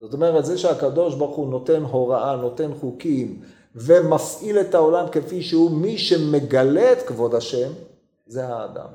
זאת 0.00 0.12
אומרת, 0.12 0.44
זה 0.44 0.58
שהקדוש 0.58 1.14
ברוך 1.14 1.36
הוא 1.36 1.48
נותן 1.48 1.82
הוראה, 1.82 2.36
נותן 2.36 2.70
חוקים, 2.80 3.40
ומפעיל 3.74 4.60
את 4.60 4.74
העולם 4.74 5.06
כפי 5.12 5.42
שהוא, 5.42 5.70
מי 5.70 5.98
שמגלה 5.98 6.92
את 6.92 7.02
כבוד 7.02 7.34
השם, 7.34 7.72
זה 8.26 8.46
האדם. 8.46 8.88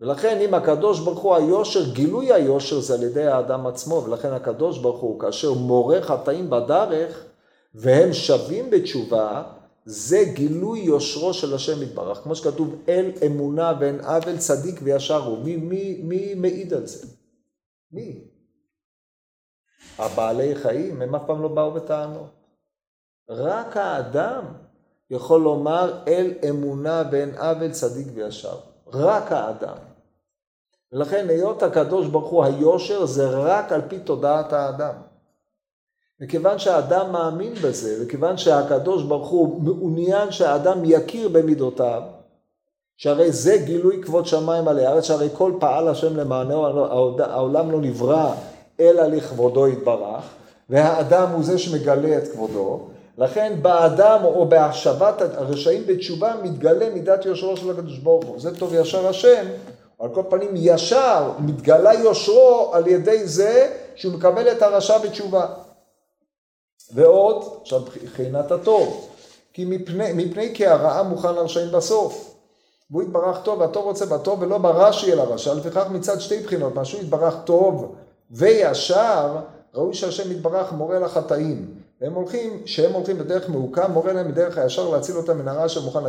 ולכן 0.00 0.38
אם 0.40 0.54
הקדוש 0.54 1.00
ברוך 1.00 1.18
הוא 1.18 1.34
היושר, 1.34 1.92
גילוי 1.92 2.32
היושר 2.32 2.80
זה 2.80 2.94
על 2.94 3.02
ידי 3.02 3.26
האדם 3.26 3.66
עצמו, 3.66 3.94
ולכן 3.94 4.32
הקדוש 4.32 4.78
ברוך 4.78 5.00
הוא 5.00 5.20
כאשר 5.20 5.52
מורה 5.52 6.02
חטאים 6.02 6.50
בדרך 6.50 7.24
והם 7.74 8.12
שווים 8.12 8.70
בתשובה, 8.70 9.42
זה 9.84 10.24
גילוי 10.32 10.80
יושרו 10.80 11.34
של 11.34 11.54
השם 11.54 11.82
יתברך, 11.82 12.18
כמו 12.18 12.34
שכתוב 12.34 12.74
אל 12.88 13.10
אמונה 13.26 13.72
ואין 13.80 14.00
עוול 14.00 14.38
צדיק 14.38 14.80
וישר 14.82 15.24
הוא. 15.24 15.38
מי, 15.38 15.56
מי, 15.56 16.00
מי 16.04 16.34
מעיד 16.34 16.74
על 16.74 16.86
זה? 16.86 17.06
מי? 17.92 18.24
הבעלי 19.98 20.54
חיים, 20.54 21.02
הם 21.02 21.14
אף 21.14 21.22
פעם 21.26 21.42
לא 21.42 21.48
באו 21.48 21.72
בטענות. 21.72 22.37
רק 23.28 23.76
האדם 23.76 24.44
יכול 25.10 25.40
לומר 25.40 25.92
אל 26.08 26.32
אמונה 26.48 27.02
ואין 27.10 27.34
עוול 27.38 27.70
צדיק 27.70 28.06
וישר. 28.14 28.56
רק 28.92 29.32
האדם. 29.32 29.76
ולכן 30.92 31.26
היות 31.28 31.62
הקדוש 31.62 32.06
ברוך 32.06 32.30
הוא 32.30 32.44
היושר 32.44 33.06
זה 33.06 33.28
רק 33.28 33.72
על 33.72 33.80
פי 33.88 33.98
תודעת 33.98 34.52
האדם. 34.52 34.94
וכיוון 36.20 36.58
שהאדם 36.58 37.12
מאמין 37.12 37.54
בזה, 37.54 38.04
וכיוון 38.04 38.36
שהקדוש 38.36 39.02
ברוך 39.02 39.28
הוא 39.28 39.62
מעוניין 39.62 40.30
שהאדם 40.30 40.78
יכיר 40.84 41.28
במידותיו, 41.28 42.02
שהרי 42.96 43.32
זה 43.32 43.62
גילוי 43.64 44.02
כבוד 44.02 44.26
שמיים 44.26 44.68
על 44.68 44.78
הארץ, 44.78 45.04
שהרי 45.04 45.28
כל 45.36 45.52
פעל 45.60 45.88
השם 45.88 46.16
למענו, 46.16 46.66
העולם 47.20 47.70
לא 47.70 47.80
נברא 47.80 48.34
אלא 48.80 49.06
לכבודו 49.06 49.68
יתברך, 49.68 50.24
והאדם 50.68 51.30
הוא 51.30 51.44
זה 51.44 51.58
שמגלה 51.58 52.18
את 52.18 52.28
כבודו, 52.32 52.88
לכן 53.18 53.58
באדם 53.62 54.20
או 54.24 54.48
בהשבת 54.48 55.20
הרשעים 55.20 55.86
בתשובה 55.86 56.34
מתגלה 56.42 56.90
מידת 56.90 57.24
יושרו 57.24 57.56
של 57.56 57.70
הקדוש 57.70 57.98
ברוך 57.98 58.24
הוא. 58.24 58.40
זה 58.40 58.58
טוב 58.58 58.74
ישר 58.74 59.08
השם, 59.08 59.46
על 59.98 60.08
כל 60.14 60.22
פנים 60.30 60.50
ישר 60.54 61.30
מתגלה 61.38 61.94
יושרו 61.94 62.70
על 62.72 62.86
ידי 62.86 63.26
זה 63.26 63.74
שהוא 63.94 64.14
מקבל 64.14 64.52
את 64.52 64.62
הרשע 64.62 64.98
בתשובה. 64.98 65.46
ועוד, 66.94 67.44
עכשיו 67.62 67.80
מבחינת 68.02 68.52
הטוב, 68.52 69.08
כי 69.52 69.64
מפני, 69.64 70.12
מפני 70.12 70.54
כי 70.54 70.66
הרעה 70.66 71.02
מוכן 71.02 71.34
לרשעים 71.34 71.72
בסוף. 71.72 72.34
והוא 72.90 73.02
יתברך 73.02 73.38
טוב 73.42 73.60
והטוב 73.60 73.84
רוצה 73.84 74.06
בטוב 74.06 74.42
ולא 74.42 74.58
ברע 74.58 74.92
שיהיה 74.92 75.16
לרשע, 75.16 75.54
לפיכך 75.54 75.86
מצד 75.90 76.20
שתי 76.20 76.40
בחינות, 76.40 76.74
מה 76.74 76.84
שהוא 76.84 77.00
יתברך 77.00 77.34
טוב 77.44 77.94
וישר, 78.30 79.36
ראוי 79.74 79.94
שהשם 79.94 80.32
יתברך 80.32 80.72
מורה 80.72 80.98
לחטאים. 80.98 81.77
והם 82.00 82.14
הולכים, 82.14 82.62
שהם 82.66 82.92
הולכים 82.92 83.18
בדרך 83.18 83.48
מעוקה, 83.48 83.88
מורה 83.88 84.12
להם 84.12 84.32
בדרך 84.32 84.58
הישר 84.58 84.88
להציל 84.88 85.16
אותם 85.16 85.38
מן 85.38 85.48
הרע 85.48 85.68
שמוכן 85.68 86.04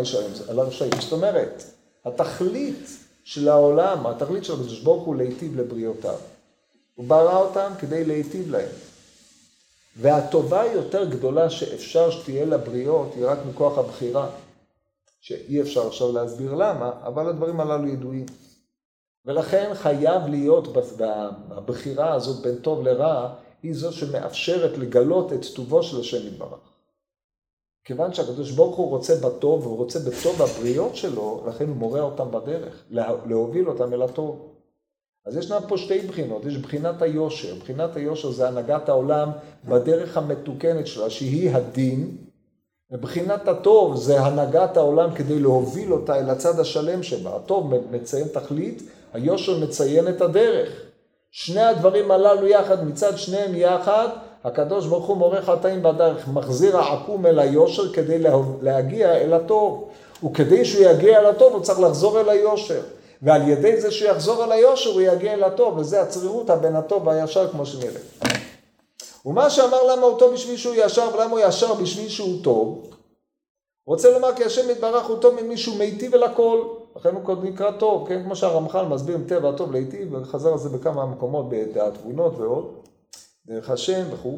לרשעים. 0.49 1.01
זאת 1.01 1.11
אומרת, 1.11 1.63
התכלית 2.05 2.89
של 3.23 3.49
העולם, 3.49 4.07
התכלית 4.07 4.45
של 4.45 4.53
הקדוש 4.53 4.79
ברוך 4.79 5.03
הוא 5.03 5.15
להיטיב 5.15 5.59
לבריאותיו. 5.59 6.15
הוא 6.95 7.05
ברא 7.05 7.37
אותם 7.37 7.71
כדי 7.79 8.05
להיטיב 8.05 8.51
להם. 8.51 8.69
והטובה 9.97 10.63
יותר 10.65 11.09
גדולה 11.09 11.49
שאפשר 11.49 12.11
שתהיה 12.11 12.45
לבריות 12.45 13.11
היא 13.15 13.25
רק 13.25 13.37
מכוח 13.49 13.77
הבחירה, 13.77 14.29
שאי 15.21 15.61
אפשר 15.61 15.87
עכשיו 15.87 16.11
להסביר 16.11 16.53
למה, 16.53 16.91
אבל 17.03 17.29
הדברים 17.29 17.59
הללו 17.59 17.87
ידועים. 17.87 18.25
ולכן 19.25 19.71
חייב 19.73 20.27
להיות 20.27 20.67
בבחירה 21.49 22.13
הזאת 22.13 22.41
בין 22.41 22.55
טוב 22.55 22.83
לרע, 22.83 23.33
היא 23.63 23.73
זו 23.73 23.93
שמאפשרת 23.93 24.77
לגלות 24.77 25.33
את 25.33 25.45
טובו 25.55 25.83
של 25.83 25.99
השם 25.99 26.27
יתברך. 26.27 26.59
כיוון 27.83 28.13
שהקדוש 28.13 28.51
ברוך 28.51 28.75
הוא 28.75 28.89
רוצה 28.89 29.15
בטוב, 29.15 29.65
והוא 29.65 29.77
רוצה 29.77 29.99
בטוב 29.99 30.41
הבריות 30.41 30.95
שלו, 30.95 31.43
לכן 31.47 31.67
הוא 31.67 31.75
מורה 31.75 32.01
אותם 32.01 32.31
בדרך, 32.31 32.83
להוביל 33.25 33.69
אותם 33.69 33.93
אל 33.93 34.01
הטוב. 34.01 34.49
אז 35.25 35.37
ישנן 35.37 35.59
פה 35.67 35.77
שתי 35.77 35.99
בחינות, 35.99 36.45
יש 36.45 36.57
בחינת 36.57 37.01
היושר, 37.01 37.55
בחינת 37.55 37.95
היושר 37.95 38.31
זה 38.31 38.47
הנהגת 38.47 38.89
העולם 38.89 39.29
בדרך 39.65 40.17
המתוקנת 40.17 40.87
שלה, 40.87 41.09
שהיא 41.09 41.51
הדין, 41.51 42.17
ובחינת 42.91 43.47
הטוב 43.47 43.95
זה 43.95 44.21
הנהגת 44.21 44.77
העולם 44.77 45.15
כדי 45.15 45.39
להוביל 45.39 45.93
אותה 45.93 46.19
אל 46.19 46.29
הצד 46.29 46.59
השלם 46.59 47.03
שבה. 47.03 47.35
הטוב 47.35 47.73
מציין 47.91 48.27
תכלית, 48.27 48.83
היושר 49.13 49.59
מציין 49.59 50.07
את 50.07 50.21
הדרך. 50.21 50.88
שני 51.31 51.61
הדברים 51.61 52.11
הללו 52.11 52.47
יחד, 52.47 52.87
מצד 52.87 53.17
שניהם 53.17 53.55
יחד, 53.55 54.07
הקדוש 54.43 54.85
ברוך 54.85 55.05
הוא 55.05 55.17
מורה 55.17 55.41
חטאים 55.41 55.83
בדרך, 55.83 56.27
מחזיר 56.27 56.77
העקום 56.77 57.25
אל 57.25 57.39
היושר 57.39 57.93
כדי 57.93 58.17
להגיע 58.61 59.15
אל 59.15 59.33
הטוב. 59.33 59.89
וכדי 60.23 60.65
שהוא 60.65 60.85
יגיע 60.85 61.19
אל 61.19 61.25
הטוב 61.25 61.53
הוא 61.53 61.61
צריך 61.61 61.79
לחזור 61.79 62.19
אל 62.19 62.29
היושר. 62.29 62.81
ועל 63.21 63.47
ידי 63.47 63.81
זה 63.81 63.91
שהוא 63.91 64.09
יחזור 64.11 64.43
אל 64.43 64.51
היושר 64.51 64.89
הוא 64.89 65.01
יגיע 65.01 65.33
אל 65.33 65.43
הטוב, 65.43 65.77
וזה 65.77 66.01
הצרירות 66.01 66.49
בין 66.49 66.75
הטוב 66.75 67.07
והישר 67.07 67.51
כמו 67.51 67.65
שנראה. 67.65 68.01
ומה 69.25 69.49
שאמר 69.49 69.83
למה 69.83 70.01
הוא 70.01 70.19
טוב 70.19 70.33
בשביל 70.33 70.57
שהוא 70.57 70.75
ישר 70.77 71.09
ולמה 71.13 71.31
הוא 71.31 71.39
ישר 71.39 71.73
בשביל 71.73 72.09
שהוא 72.09 72.43
טוב, 72.43 72.89
רוצה 73.87 74.11
לומר 74.11 74.35
כי 74.35 74.43
השם 74.43 74.69
יתברך 74.69 75.05
הוא 75.05 75.17
טוב 75.17 75.41
ממי 75.41 75.57
שהוא 75.57 75.77
מיטיב 75.77 76.15
אל 76.15 76.23
הכל, 76.23 76.63
לכן 76.95 77.15
הוא 77.15 77.43
נקרא 77.43 77.71
טוב, 77.71 78.07
כן? 78.07 78.23
כמו 78.23 78.35
שהרמח"ל 78.35 78.85
מסביר 78.85 79.15
עם 79.15 79.23
טבע 79.27 79.49
הטוב 79.49 79.71
להיטיב, 79.71 80.13
וחזר 80.13 80.51
על 80.51 80.57
זה 80.57 80.69
בכמה 80.69 81.05
מקומות 81.05 81.49
בדעת 81.49 81.93
תבונות 81.93 82.37
ועוד. 82.37 82.75
דרך 83.45 83.69
השם 83.69 84.03
וכו', 84.11 84.37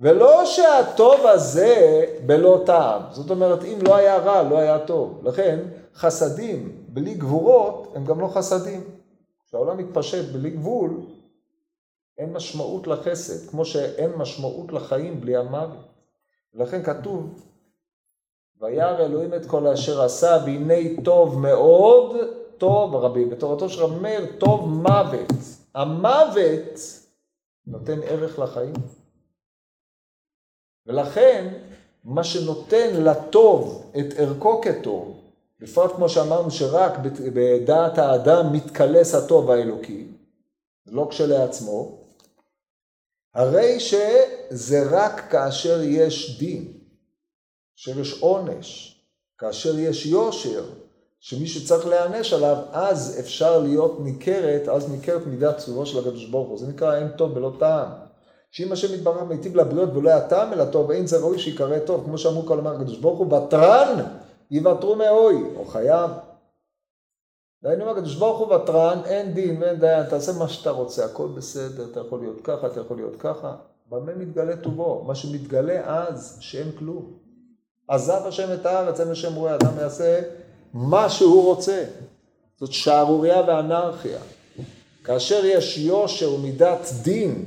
ולא 0.00 0.44
שהטוב 0.44 1.26
הזה 1.26 2.04
בלא 2.26 2.62
טעם. 2.66 3.02
זאת 3.10 3.30
אומרת, 3.30 3.64
אם 3.64 3.78
לא 3.82 3.96
היה 3.96 4.18
רע, 4.18 4.42
לא 4.42 4.58
היה 4.58 4.78
טוב. 4.78 5.20
לכן, 5.22 5.58
חסדים 5.94 6.84
בלי 6.88 7.14
גבורות 7.14 7.92
הם 7.94 8.04
גם 8.04 8.20
לא 8.20 8.26
חסדים. 8.26 8.80
כשהעולם 9.46 9.76
מתפשט 9.78 10.32
בלי 10.32 10.50
גבול, 10.50 11.00
אין 12.18 12.32
משמעות 12.32 12.86
לחסד, 12.86 13.50
כמו 13.50 13.64
שאין 13.64 14.10
משמעות 14.16 14.72
לחיים 14.72 15.20
בלי 15.20 15.36
המוות. 15.36 15.78
ולכן 16.54 16.82
כתוב, 16.82 17.49
וירא 18.60 18.98
אלוהים 18.98 19.34
את 19.34 19.46
כל 19.46 19.66
אשר 19.66 20.02
עשה, 20.02 20.38
והנה 20.44 21.02
טוב 21.04 21.38
מאוד, 21.38 22.16
טוב 22.58 22.94
רבי, 22.94 23.24
בתורתו 23.24 23.68
של 23.68 23.82
רבי 23.82 24.00
מאיר, 24.00 24.26
טוב 24.38 24.68
מוות. 24.68 25.32
המוות 25.74 26.80
נותן 27.66 28.00
ערך 28.02 28.38
לחיים. 28.38 28.74
ולכן, 30.86 31.54
מה 32.04 32.24
שנותן 32.24 33.02
לטוב 33.02 33.90
את 33.98 34.06
ערכו 34.16 34.60
כטוב, 34.60 35.20
בפרט 35.60 35.92
כמו 35.96 36.08
שאמרנו 36.08 36.50
שרק 36.50 36.92
בדעת 37.34 37.98
האדם 37.98 38.52
מתקלס 38.52 39.14
הטוב 39.14 39.50
האלוקי, 39.50 40.06
לא 40.86 41.06
כשלעצמו, 41.10 41.98
הרי 43.34 43.80
שזה 43.80 44.82
רק 44.90 45.30
כאשר 45.30 45.82
יש 45.82 46.38
דין, 46.38 46.79
כאשר 47.84 48.00
יש 48.00 48.22
עונש, 48.22 49.00
כאשר 49.38 49.78
יש 49.78 50.06
יושר, 50.06 50.64
שמי 51.20 51.46
שצריך 51.46 51.86
להיענש 51.86 52.32
עליו, 52.32 52.56
אז 52.72 53.16
אפשר 53.20 53.58
להיות 53.58 54.00
ניכרת, 54.00 54.68
אז 54.68 54.90
ניכרת 54.90 55.26
מידת 55.26 55.58
צורו 55.58 55.86
של 55.86 55.98
הקדוש 55.98 56.24
ברוך 56.24 56.48
הוא. 56.48 56.58
זה 56.58 56.66
נקרא 56.66 56.96
אין 56.96 57.08
טוב 57.08 57.36
ולא 57.36 57.52
טעם. 57.58 57.88
שאם 58.50 58.72
השם 58.72 58.94
יתברר 58.94 59.24
מיטיב 59.24 59.56
לבריות 59.56 59.90
ולא 59.94 60.10
היה 60.10 60.28
טעם 60.28 60.52
אלא 60.52 60.64
טוב, 60.64 60.90
אין 60.90 61.06
זה 61.06 61.18
ראוי 61.18 61.38
שיקרא 61.38 61.78
טוב, 61.78 62.04
כמו 62.04 62.18
שאמרו 62.18 62.46
כל 62.46 62.58
אמר 62.58 62.74
הקדוש 62.76 62.98
ברוך 62.98 63.18
הוא, 63.18 63.34
ותרן 63.34 64.04
יוותרו 64.50 64.96
מאוי, 64.96 65.42
או 65.56 65.64
חייב. 65.64 66.10
דהיינו 67.62 67.90
הקדוש 67.90 68.14
ברוך 68.14 68.38
הוא 68.38 68.54
ותרן, 68.54 69.00
אין 69.04 69.34
דין 69.34 69.62
ואין 69.62 69.80
דיין, 69.80 70.06
תעשה 70.06 70.32
מה 70.38 70.48
שאתה 70.48 70.70
רוצה, 70.70 71.04
הכל 71.04 71.28
בסדר, 71.28 71.84
אתה 71.92 72.00
יכול 72.00 72.20
להיות 72.20 72.40
ככה, 72.44 72.66
אתה 72.66 72.80
יכול 72.80 72.96
להיות 72.96 73.16
ככה. 73.18 73.56
במה 73.90 74.14
מתגלה 74.14 74.56
טובו? 74.56 75.04
מה 75.06 75.14
שמתגלה 75.14 76.06
אז, 76.08 76.36
שאין 76.40 76.72
כלום. 76.78 77.29
עזב 77.90 78.20
השם 78.26 78.52
את 78.52 78.66
הארץ, 78.66 79.00
אין 79.00 79.10
השם 79.10 79.34
רואה, 79.34 79.54
אדם 79.54 79.72
יעשה 79.80 80.20
מה 80.74 81.08
שהוא 81.08 81.44
רוצה. 81.44 81.84
זאת 82.60 82.72
שערורייה 82.72 83.42
ואנרכיה. 83.46 84.18
כאשר 85.04 85.44
יש 85.44 85.78
יושר 85.78 86.34
ומידת 86.34 86.90
דין 87.02 87.44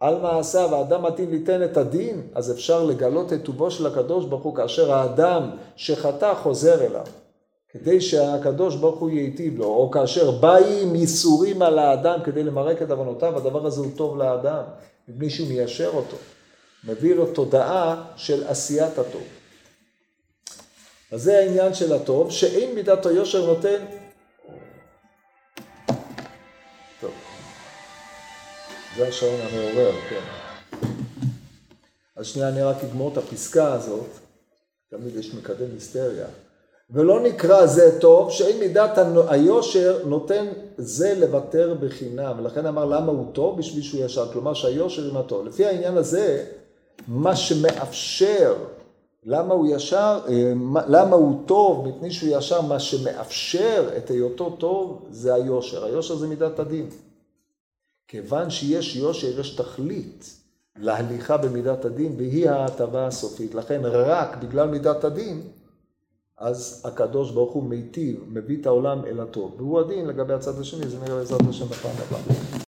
על 0.00 0.20
מעשיו, 0.20 0.68
והאדם 0.72 1.02
מתאים 1.02 1.30
ליתן 1.30 1.64
את 1.64 1.76
הדין, 1.76 2.22
אז 2.34 2.50
אפשר 2.50 2.84
לגלות 2.84 3.32
את 3.32 3.42
טובו 3.42 3.70
של 3.70 3.86
הקדוש 3.86 4.24
ברוך 4.24 4.42
הוא 4.42 4.54
כאשר 4.54 4.92
האדם 4.92 5.50
שחטא 5.76 6.34
חוזר 6.42 6.86
אליו. 6.86 7.06
כדי 7.72 8.00
שהקדוש 8.00 8.76
ברוך 8.76 8.98
הוא 8.98 9.10
ייטיב 9.10 9.58
לו, 9.58 9.66
או 9.66 9.90
כאשר 9.90 10.30
באים 10.30 10.94
ייסורים 10.94 11.62
על 11.62 11.78
האדם 11.78 12.18
כדי 12.24 12.42
למרק 12.42 12.82
את 12.82 12.90
עוונותיו, 12.90 13.36
הדבר 13.36 13.66
הזה 13.66 13.80
הוא 13.80 13.90
טוב 13.96 14.18
לאדם, 14.18 14.62
מפני 15.08 15.30
שהוא 15.30 15.48
מיישר 15.48 15.90
אותו, 15.94 16.16
מביא 16.84 17.14
לו 17.14 17.26
תודעה 17.26 18.02
של 18.16 18.46
עשיית 18.46 18.98
הטוב. 18.98 19.22
אז 21.14 21.22
זה 21.22 21.38
העניין 21.38 21.74
של 21.74 21.92
הטוב, 21.92 22.30
שאין 22.30 22.74
מידת 22.74 23.06
היושר 23.06 23.46
נותן... 23.46 23.84
טוב, 27.00 27.10
זה 28.96 29.08
השעון 29.08 29.40
המעורר, 29.40 29.92
כן. 30.10 30.20
אז 32.16 32.26
שנייה 32.26 32.48
אני 32.48 32.62
רק 32.62 32.76
אגמור 32.84 33.12
את 33.12 33.16
הפסקה 33.16 33.72
הזאת, 33.72 34.06
תמיד 34.90 35.16
יש 35.16 35.34
מקדם 35.34 35.66
היסטריה. 35.74 36.26
ולא 36.90 37.20
נקרא 37.20 37.66
זה 37.66 38.00
טוב, 38.00 38.30
שאין 38.30 38.58
מידת 38.58 38.98
היושר 39.28 40.06
נותן 40.06 40.46
זה 40.76 41.14
לוותר 41.14 41.76
בחינם. 41.80 42.36
ולכן 42.38 42.66
אמר 42.66 42.84
למה 42.84 43.12
הוא 43.12 43.32
טוב? 43.32 43.58
בשביל 43.58 43.82
שהוא 43.82 44.04
ישר. 44.04 44.32
כלומר 44.32 44.54
שהיושר 44.54 45.10
עם 45.10 45.16
הטוב. 45.16 45.46
לפי 45.46 45.66
העניין 45.66 45.96
הזה, 45.96 46.44
מה 47.08 47.36
שמאפשר, 47.36 48.54
למה 49.24 49.54
הוא 49.54 49.66
ישר, 49.70 50.20
אה, 50.28 50.52
למה 50.88 51.16
הוא 51.16 51.46
טוב, 51.46 51.88
מפני 51.88 52.10
שהוא 52.10 52.38
ישר, 52.38 52.60
מה 52.60 52.80
שמאפשר 52.80 53.90
את 53.96 54.10
היותו 54.10 54.50
טוב 54.50 55.06
זה 55.10 55.34
היושר. 55.34 55.84
היושר 55.84 56.16
זה 56.16 56.26
מידת 56.26 56.58
הדין. 56.58 56.90
כיוון 58.08 58.50
שיש 58.50 58.96
יושר, 58.96 59.40
יש 59.40 59.56
תכלית 59.56 60.40
להליכה 60.76 61.36
במידת 61.36 61.84
הדין, 61.84 62.14
והיא 62.16 62.50
ההטבה 62.50 63.06
הסופית. 63.06 63.54
לכן 63.54 63.80
רק 63.84 64.36
בגלל 64.36 64.68
מידת 64.68 65.04
הדין, 65.04 65.42
אז 66.38 66.82
הקדוש 66.84 67.30
ברוך 67.30 67.52
הוא 67.52 67.62
מיטיב, 67.62 68.24
מביא 68.28 68.60
את 68.60 68.66
העולם 68.66 69.04
אל 69.04 69.20
הטוב. 69.20 69.54
והוא 69.56 69.80
הדין 69.80 70.06
לגבי 70.06 70.34
הצד 70.34 70.60
השני, 70.60 70.88
זה 70.88 70.98
נראה 70.98 71.18
בעזרת 71.18 71.40
השם 71.48 71.66
בפעם 71.66 71.96
הבאה. 72.08 72.54